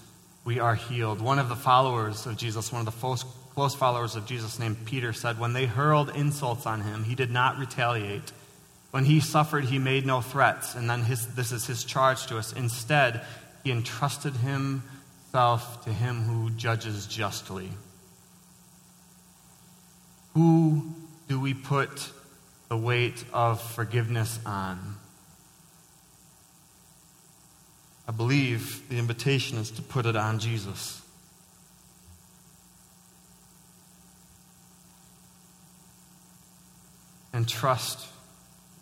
we 0.46 0.60
are 0.60 0.76
healed. 0.76 1.22
One 1.22 1.39
of 1.39 1.50
the 1.50 1.56
followers 1.56 2.26
of 2.26 2.38
Jesus, 2.38 2.72
one 2.72 2.86
of 2.88 2.93
the 2.93 3.26
close 3.54 3.76
followers 3.76 4.15
of 4.15 4.26
Jesus 4.26 4.60
named 4.60 4.86
Peter, 4.86 5.13
said, 5.13 5.39
When 5.39 5.54
they 5.54 5.65
hurled 5.65 6.15
insults 6.15 6.65
on 6.65 6.82
him, 6.82 7.04
he 7.04 7.15
did 7.15 7.32
not 7.32 7.58
retaliate. 7.58 8.32
When 8.93 9.06
he 9.06 9.21
suffered, 9.21 9.65
he 9.65 9.79
made 9.79 10.06
no 10.06 10.21
threats. 10.21 10.75
And 10.75 10.88
then 10.88 11.01
his, 11.01 11.25
this 11.34 11.51
is 11.51 11.65
his 11.65 11.84
charge 11.84 12.27
to 12.27 12.38
us. 12.38 12.53
Instead, 12.53 13.25
he 13.63 13.71
entrusted 13.71 14.36
himself 14.36 15.84
to 15.86 15.91
him 15.91 16.21
who 16.21 16.51
judges 16.51 17.08
justly. 17.08 17.71
Who 20.36 20.93
do 21.27 21.39
we 21.39 21.56
put 21.56 22.12
the 22.69 22.77
weight 22.77 23.25
of 23.34 23.60
forgiveness 23.60 24.39
on? 24.45 24.97
I 28.08 28.12
believe 28.12 28.88
the 28.89 28.99
invitation 28.99 29.58
is 29.58 29.71
to 29.71 29.82
put 29.82 30.06
it 30.06 30.15
on 30.15 30.38
Jesus. 30.38 31.01
And 37.34 37.49
trust 37.49 38.12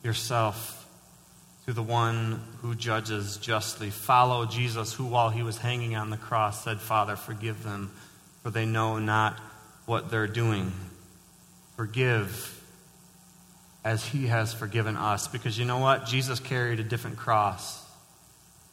yourself 0.04 0.78
to 1.66 1.74
the 1.74 1.84
one 1.84 2.42
who 2.62 2.76
judges 2.76 3.38
justly. 3.38 3.90
Follow 3.90 4.46
Jesus, 4.46 4.94
who, 4.94 5.06
while 5.06 5.30
he 5.30 5.44
was 5.44 5.58
hanging 5.58 5.96
on 5.96 6.10
the 6.10 6.18
cross, 6.18 6.64
said, 6.64 6.80
Father, 6.80 7.16
forgive 7.16 7.64
them, 7.64 7.92
for 8.42 8.50
they 8.50 8.66
know 8.66 8.98
not 8.98 9.40
what 9.86 10.10
they're 10.10 10.28
doing. 10.28 10.72
Forgive 11.76 12.58
as 13.84 14.06
he 14.06 14.28
has 14.28 14.54
forgiven 14.54 14.98
us. 14.98 15.28
Because 15.28 15.58
you 15.58 15.66
know 15.66 15.80
what? 15.80 16.06
Jesus 16.06 16.40
carried 16.40 16.80
a 16.80 16.84
different 16.84 17.18
cross 17.18 17.84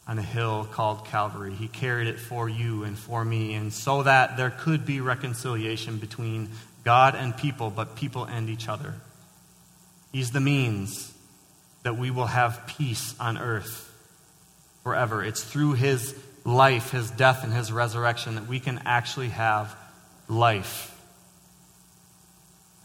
on 0.07 0.17
a 0.17 0.23
hill 0.23 0.67
called 0.71 1.05
Calvary. 1.05 1.53
He 1.53 1.67
carried 1.67 2.07
it 2.07 2.19
for 2.19 2.49
you 2.49 2.83
and 2.83 2.97
for 2.97 3.23
me, 3.23 3.53
and 3.53 3.71
so 3.71 4.01
that 4.03 4.37
there 4.37 4.49
could 4.49 4.83
be 4.85 5.01
reconciliation 5.01 5.97
between 5.97 6.49
God 6.83 7.13
and 7.13 7.37
people, 7.37 7.69
but 7.69 7.95
people 7.95 8.23
and 8.23 8.49
each 8.49 8.67
other. 8.67 8.95
He's 10.11 10.31
the 10.31 10.39
means 10.39 11.13
that 11.83 11.97
we 11.97 12.11
will 12.11 12.27
have 12.27 12.67
peace 12.67 13.15
on 13.19 13.37
earth 13.37 13.91
forever. 14.83 15.23
It's 15.23 15.43
through 15.43 15.73
his 15.73 16.15
life, 16.45 16.91
his 16.91 17.11
death, 17.11 17.43
and 17.43 17.53
his 17.53 17.71
resurrection 17.71 18.35
that 18.35 18.47
we 18.47 18.59
can 18.59 18.81
actually 18.85 19.29
have 19.29 19.75
life. 20.27 20.95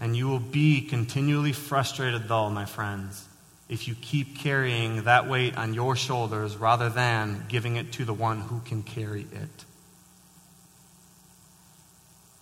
And 0.01 0.17
you 0.17 0.29
will 0.29 0.41
be 0.41 0.81
continually 0.81 1.53
frustrated, 1.53 2.29
though, 2.29 2.51
my 2.51 2.65
friends 2.65 3.29
if 3.69 3.89
you 3.89 3.95
keep 3.95 4.39
carrying 4.39 5.05
that 5.05 5.29
weight 5.29 5.57
on 5.57 5.75
your 5.75 5.97
shoulders 5.97 6.57
rather 6.57 6.91
than 6.91 7.45
giving 7.49 7.77
it 7.77 7.93
to 7.93 8.05
the 8.05 8.13
one 8.13 8.41
who 8.41 8.61
can 8.61 8.83
carry 8.83 9.23
it. 9.23 9.65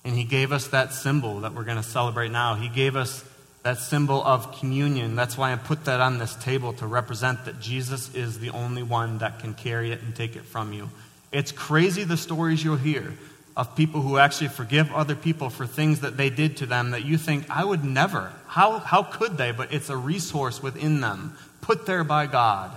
And 0.05 0.17
he 0.17 0.25
gave 0.25 0.51
us 0.51 0.69
that 0.69 0.93
symbol 0.93 1.41
that 1.41 1.55
we're 1.55 1.65
going 1.65 1.77
to 1.77 1.83
celebrate 1.83 2.33
now. 2.33 2.57
He 2.57 2.69
gave 2.69 2.97
us 2.97 3.25
that 3.63 3.79
symbol 3.79 4.23
of 4.23 4.59
communion. 4.59 5.15
That's 5.15 5.39
why 5.39 5.53
I 5.53 5.57
put 5.57 5.85
that 5.85 6.01
on 6.01 6.19
this 6.19 6.35
table 6.37 6.73
to 6.75 6.87
represent 6.87 7.45
that 7.45 7.61
Jesus 7.61 8.15
is 8.15 8.39
the 8.39 8.51
only 8.51 8.83
one 8.83 9.19
that 9.19 9.39
can 9.39 9.55
carry 9.55 9.93
it 9.93 10.03
and 10.03 10.15
take 10.15 10.37
it 10.37 10.45
from 10.45 10.73
you. 10.73 10.91
It's 11.31 11.53
crazy 11.53 12.05
the 12.05 12.17
stories 12.17 12.63
you'll 12.63 12.77
hear 12.77 13.15
of 13.57 13.77
people 13.77 14.01
who 14.01 14.19
actually 14.19 14.49
forgive 14.49 14.91
other 14.93 15.15
people 15.15 15.51
for 15.51 15.67
things 15.67 16.01
that 16.01 16.17
they 16.17 16.31
did 16.31 16.57
to 16.59 16.67
them 16.67 16.91
that 16.91 17.05
you 17.05 17.19
think, 17.19 17.49
I 17.51 17.65
would 17.65 17.85
never. 17.85 18.33
How, 18.47 18.79
how 18.79 19.03
could 19.03 19.37
they? 19.37 19.53
But 19.53 19.73
it's 19.73 19.91
a 19.91 19.97
resource 19.97 20.63
within 20.63 21.01
them, 21.01 21.37
put 21.61 21.87
there 21.87 22.05
by 22.05 22.27
God, 22.27 22.73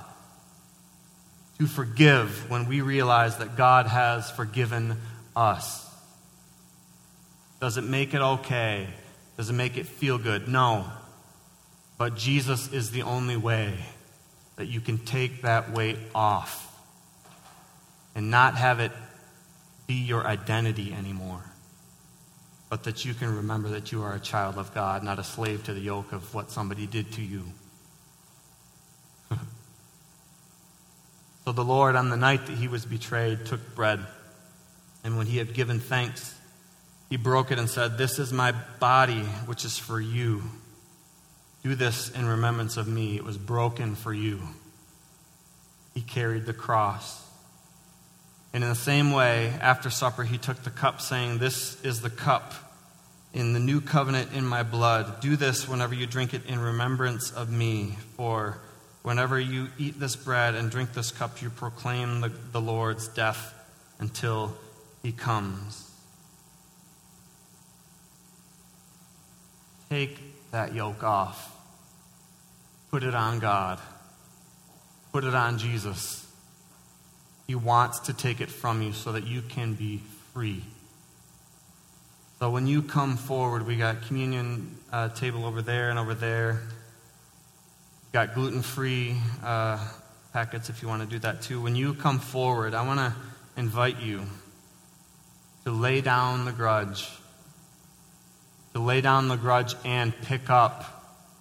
to 1.60 1.68
forgive 1.68 2.50
when 2.50 2.68
we 2.68 2.82
realize 2.82 3.38
that 3.38 3.56
God 3.56 3.88
has 3.88 4.30
forgiven 4.30 4.98
us. 5.36 5.82
Does 7.62 7.78
it 7.78 7.84
make 7.84 8.14
it 8.14 8.22
okay? 8.22 8.88
Does 9.38 9.50
it 9.50 9.54
make 9.54 9.78
it 9.78 9.86
feel 9.86 10.18
good? 10.18 10.48
No. 10.48 10.86
But 11.98 12.16
Jesus 12.16 12.72
is 12.72 12.92
the 12.92 13.04
only 13.04 13.38
way 13.38 13.74
that 14.56 14.68
you 14.68 14.80
can 14.82 14.98
take 14.98 15.42
that 15.42 15.72
weight 15.72 15.98
off 16.14 16.62
and 18.16 18.32
not 18.32 18.56
have 18.56 18.80
it 18.80 18.92
be 19.88 19.96
your 19.96 20.26
identity 20.26 20.94
anymore, 20.94 21.44
but 22.70 22.84
that 22.86 23.06
you 23.06 23.14
can 23.14 23.36
remember 23.36 23.70
that 23.70 23.92
you 23.92 24.02
are 24.04 24.14
a 24.16 24.20
child 24.20 24.58
of 24.58 24.74
God, 24.74 25.04
not 25.04 25.20
a 25.20 25.24
slave 25.24 25.64
to 25.66 25.74
the 25.74 25.80
yoke 25.80 26.12
of 26.12 26.34
what 26.34 26.50
somebody 26.50 26.88
did 26.88 27.12
to 27.14 27.22
you. 27.22 27.44
so 31.46 31.52
the 31.52 31.64
Lord, 31.64 31.96
on 31.96 32.10
the 32.10 32.18
night 32.18 32.46
that 32.48 32.58
he 32.58 32.68
was 32.68 32.86
betrayed, 32.86 33.46
took 33.46 33.76
bread, 33.76 34.00
and 35.04 35.18
when 35.18 35.28
he 35.28 35.38
had 35.38 35.54
given 35.54 35.80
thanks, 35.80 36.35
he 37.10 37.18
broke 37.18 37.52
it 37.52 37.60
and 37.60 37.70
said, 37.70 37.98
This 37.98 38.20
is 38.20 38.34
my 38.34 38.54
body, 38.80 39.22
which 39.46 39.66
is 39.66 39.78
for 39.78 40.00
you. 40.00 40.44
Do 41.64 41.76
this 41.76 42.10
in 42.12 42.26
remembrance 42.26 42.78
of 42.78 42.88
me. 42.88 43.16
It 43.16 43.24
was 43.24 43.38
broken 43.38 43.96
for 43.96 44.14
you. 44.14 44.42
He 45.94 46.02
carried 46.02 46.46
the 46.46 46.54
cross. 46.54 47.24
And 48.54 48.64
in 48.64 48.70
the 48.70 48.76
same 48.76 49.12
way, 49.12 49.54
after 49.60 49.90
supper, 49.90 50.24
he 50.24 50.38
took 50.38 50.64
the 50.64 50.70
cup, 50.70 51.02
saying, 51.02 51.40
This 51.40 51.82
is 51.84 52.02
the 52.02 52.10
cup 52.10 52.54
in 53.34 53.54
the 53.54 53.60
new 53.60 53.82
covenant 53.82 54.32
in 54.34 54.46
my 54.46 54.64
blood. 54.64 55.20
Do 55.20 55.36
this 55.36 55.68
whenever 55.68 55.94
you 55.94 56.08
drink 56.08 56.34
it 56.34 56.46
in 56.46 56.60
remembrance 56.60 57.32
of 57.32 57.52
me. 57.52 57.98
For 58.16 58.60
whenever 59.04 59.40
you 59.40 59.68
eat 59.78 60.00
this 60.00 60.16
bread 60.16 60.56
and 60.56 60.72
drink 60.72 60.94
this 60.94 61.12
cup, 61.12 61.42
you 61.42 61.50
proclaim 61.50 62.22
the, 62.22 62.30
the 62.30 62.62
Lord's 62.62 63.08
death 63.10 63.54
until 64.00 64.56
he 65.04 65.12
comes. 65.12 65.85
Take 69.90 70.18
that 70.52 70.74
yoke 70.74 71.04
off. 71.04 71.52
Put 72.92 73.04
it 73.04 73.14
on 73.14 73.40
God. 73.40 73.80
Put 75.12 75.24
it 75.24 75.36
on 75.36 75.58
Jesus. 75.58 76.26
He 77.48 77.56
wants 77.56 78.00
to 78.02 78.14
take 78.14 78.42
it 78.42 78.50
from 78.50 78.82
you 78.82 78.94
so 78.94 79.12
that 79.12 79.26
you 79.26 79.42
can 79.42 79.74
be 79.76 80.02
free. 80.34 80.64
So 82.40 82.50
when 82.50 82.68
you 82.68 82.82
come 82.82 83.18
forward, 83.18 83.66
we 83.66 83.78
got 83.78 84.02
communion 84.04 84.78
uh, 84.92 85.10
table 85.10 85.46
over 85.46 85.62
there 85.62 85.90
and 85.90 86.00
over 86.00 86.14
there. 86.14 86.64
Got 88.12 88.34
gluten 88.34 88.62
free 88.62 89.18
uh, 89.44 89.78
packets 90.34 90.70
if 90.70 90.82
you 90.82 90.88
want 90.88 91.02
to 91.02 91.08
do 91.08 91.20
that 91.20 91.42
too. 91.42 91.62
When 91.62 91.76
you 91.76 91.94
come 91.94 92.20
forward, 92.20 92.74
I 92.74 92.86
want 92.86 93.00
to 93.00 93.14
invite 93.58 94.02
you 94.02 94.24
to 95.64 95.72
lay 95.72 96.02
down 96.02 96.46
the 96.46 96.52
grudge 96.52 97.10
to 98.76 98.82
lay 98.82 99.00
down 99.00 99.30
the 99.30 99.38
grudge 99.38 99.74
and 99.86 100.14
pick 100.24 100.50
up 100.50 100.84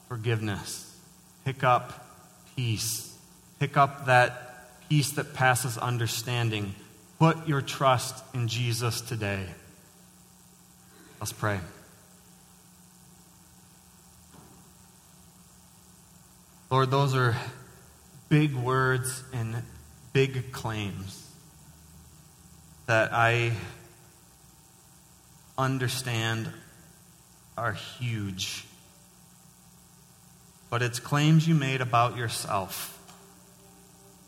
forgiveness, 0.09 0.97
pick 1.45 1.65
up 1.65 2.07
peace, 2.55 3.13
pick 3.59 3.77
up 3.77 4.07
that 4.07 4.89
peace 4.89 5.11
that 5.11 5.35
passes 5.35 5.77
understanding. 5.77 6.73
Put 7.19 7.49
your 7.49 7.61
trust 7.61 8.25
in 8.35 8.47
Jesus 8.47 9.01
today. 9.01 9.47
Let's 11.19 11.33
pray. 11.33 11.59
Lord, 16.71 16.93
those 16.93 17.17
are 17.17 17.35
big 18.29 18.55
words 18.55 19.25
and 19.33 19.57
big 20.13 20.53
claims 20.53 21.29
that 22.87 23.13
I 23.13 23.55
understand 25.59 26.49
are 27.57 27.73
huge. 27.73 28.65
But 30.71 30.83
it's 30.83 30.99
claims 30.99 31.47
you 31.47 31.55
made 31.55 31.81
about 31.81 32.17
yourself. 32.17 32.91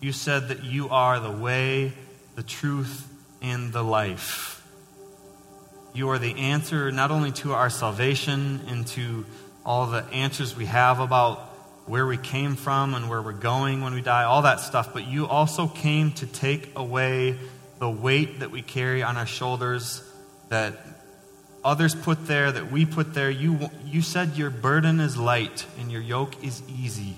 You 0.00 0.12
said 0.12 0.48
that 0.48 0.62
you 0.64 0.90
are 0.90 1.18
the 1.18 1.30
way, 1.30 1.92
the 2.34 2.42
truth, 2.42 3.08
and 3.42 3.72
the 3.72 3.82
life. 3.82 4.62
You 5.94 6.10
are 6.10 6.18
the 6.18 6.34
answer 6.36 6.92
not 6.92 7.10
only 7.10 7.32
to 7.32 7.54
our 7.54 7.70
salvation 7.70 8.60
and 8.68 8.86
to 8.88 9.24
all 9.64 9.86
the 9.86 10.04
answers 10.12 10.54
we 10.54 10.66
have 10.66 11.00
about 11.00 11.38
where 11.86 12.06
we 12.06 12.18
came 12.18 12.56
from 12.56 12.94
and 12.94 13.08
where 13.08 13.22
we're 13.22 13.32
going 13.32 13.80
when 13.80 13.94
we 13.94 14.02
die, 14.02 14.24
all 14.24 14.42
that 14.42 14.60
stuff, 14.60 14.92
but 14.92 15.06
you 15.06 15.26
also 15.26 15.66
came 15.66 16.12
to 16.12 16.26
take 16.26 16.76
away 16.76 17.38
the 17.78 17.88
weight 17.88 18.40
that 18.40 18.50
we 18.50 18.60
carry 18.60 19.02
on 19.02 19.16
our 19.16 19.26
shoulders 19.26 20.02
that 20.48 20.95
others 21.66 21.96
put 21.96 22.26
there, 22.26 22.52
that 22.52 22.70
we 22.70 22.87
put 22.87 23.12
there. 23.12 23.29
You, 23.29 23.59
you 23.85 24.00
said 24.00 24.37
your 24.37 24.50
burden 24.50 25.00
is 25.00 25.16
light 25.16 25.66
and 25.81 25.90
your 25.90 26.00
yoke 26.00 26.44
is 26.44 26.62
easy. 26.68 27.16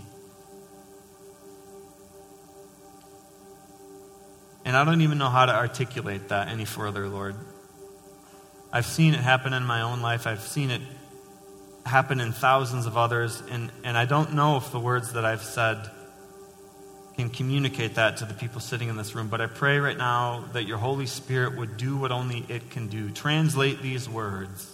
And 4.65 4.75
I 4.75 4.85
don't 4.85 5.03
even 5.03 5.19
know 5.19 5.29
how 5.29 5.45
to 5.45 5.55
articulate 5.55 6.29
that 6.29 6.49
any 6.49 6.65
further, 6.65 7.09
Lord. 7.09 7.37
I've 8.73 8.87
seen 8.87 9.13
it 9.13 9.21
happen 9.21 9.53
in 9.53 9.65
my 9.65 9.83
own 9.83 10.01
life. 10.01 10.27
I've 10.27 10.41
seen 10.41 10.71
it 10.71 10.81
happen 11.85 12.19
in 12.19 12.33
thousands 12.33 12.87
of 12.87 12.97
others. 12.97 13.43
And, 13.51 13.71
and 13.85 13.99
I 13.99 14.07
don't 14.07 14.33
know 14.33 14.57
if 14.57 14.73
the 14.73 14.81
words 14.81 15.13
that 15.13 15.27
I've 15.27 15.43
said 15.43 15.91
can 17.19 17.29
communicate 17.29 17.97
that 17.97 18.19
to 18.19 18.25
the 18.25 18.33
people 18.33 18.61
sitting 18.61 18.89
in 18.89 18.97
this 18.97 19.17
room. 19.17 19.27
But 19.27 19.41
I 19.41 19.47
pray 19.47 19.81
right 19.81 19.99
now 19.99 20.45
that 20.53 20.69
your 20.69 20.79
Holy 20.79 21.07
Spirit 21.07 21.57
would 21.57 21.77
do 21.77 21.97
what 21.97 22.13
only 22.13 22.45
it 22.49 22.71
can 22.71 22.87
do. 22.87 23.11
Translate 23.11 23.83
these 23.83 24.09
words 24.09 24.73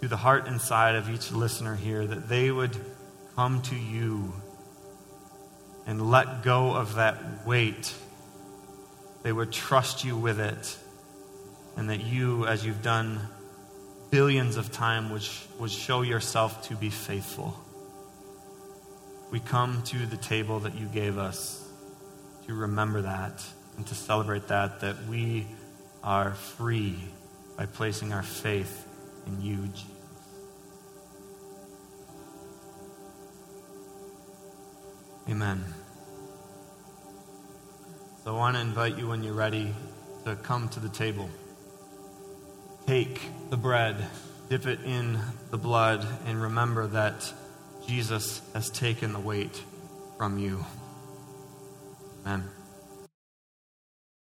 to 0.00 0.08
the 0.08 0.16
heart 0.16 0.48
inside 0.48 0.96
of 0.96 1.08
each 1.08 1.30
listener 1.30 1.76
here, 1.76 2.04
that 2.04 2.28
they 2.28 2.50
would 2.50 2.76
come 3.36 3.62
to 3.62 3.76
you 3.76 4.32
and 5.86 6.10
let 6.10 6.42
go 6.42 6.74
of 6.74 6.96
that 6.96 7.46
weight. 7.46 7.94
They 9.22 9.30
would 9.30 9.52
trust 9.52 10.04
you 10.04 10.16
with 10.16 10.40
it, 10.40 10.76
and 11.76 11.88
that 11.90 12.00
you, 12.00 12.46
as 12.46 12.66
you've 12.66 12.82
done 12.82 13.20
billions 14.10 14.56
of 14.56 14.72
times, 14.72 15.12
would, 15.12 15.60
would 15.60 15.70
show 15.70 16.02
yourself 16.02 16.66
to 16.66 16.74
be 16.74 16.90
faithful 16.90 17.56
we 19.30 19.40
come 19.40 19.82
to 19.82 20.06
the 20.06 20.16
table 20.16 20.60
that 20.60 20.74
you 20.74 20.86
gave 20.86 21.18
us 21.18 21.68
to 22.46 22.54
remember 22.54 23.02
that 23.02 23.42
and 23.76 23.86
to 23.86 23.94
celebrate 23.94 24.48
that, 24.48 24.80
that 24.80 25.06
we 25.06 25.46
are 26.02 26.34
free 26.34 26.96
by 27.56 27.66
placing 27.66 28.12
our 28.12 28.22
faith 28.22 28.86
in 29.26 29.40
you, 29.40 29.56
Jesus. 29.68 29.90
Amen. 35.28 35.64
So 38.22 38.34
I 38.34 38.38
want 38.38 38.56
to 38.56 38.62
invite 38.62 38.96
you 38.96 39.08
when 39.08 39.24
you're 39.24 39.34
ready 39.34 39.74
to 40.24 40.36
come 40.36 40.68
to 40.70 40.80
the 40.80 40.88
table. 40.88 41.28
Take 42.86 43.20
the 43.50 43.56
bread, 43.56 43.96
dip 44.48 44.66
it 44.66 44.80
in 44.84 45.18
the 45.50 45.58
blood, 45.58 46.06
and 46.26 46.40
remember 46.40 46.86
that. 46.88 47.32
Jesus 47.86 48.42
has 48.52 48.68
taken 48.70 49.12
the 49.12 49.20
weight 49.20 49.62
from 50.18 50.38
you. 50.38 50.64
Amen. 52.24 52.55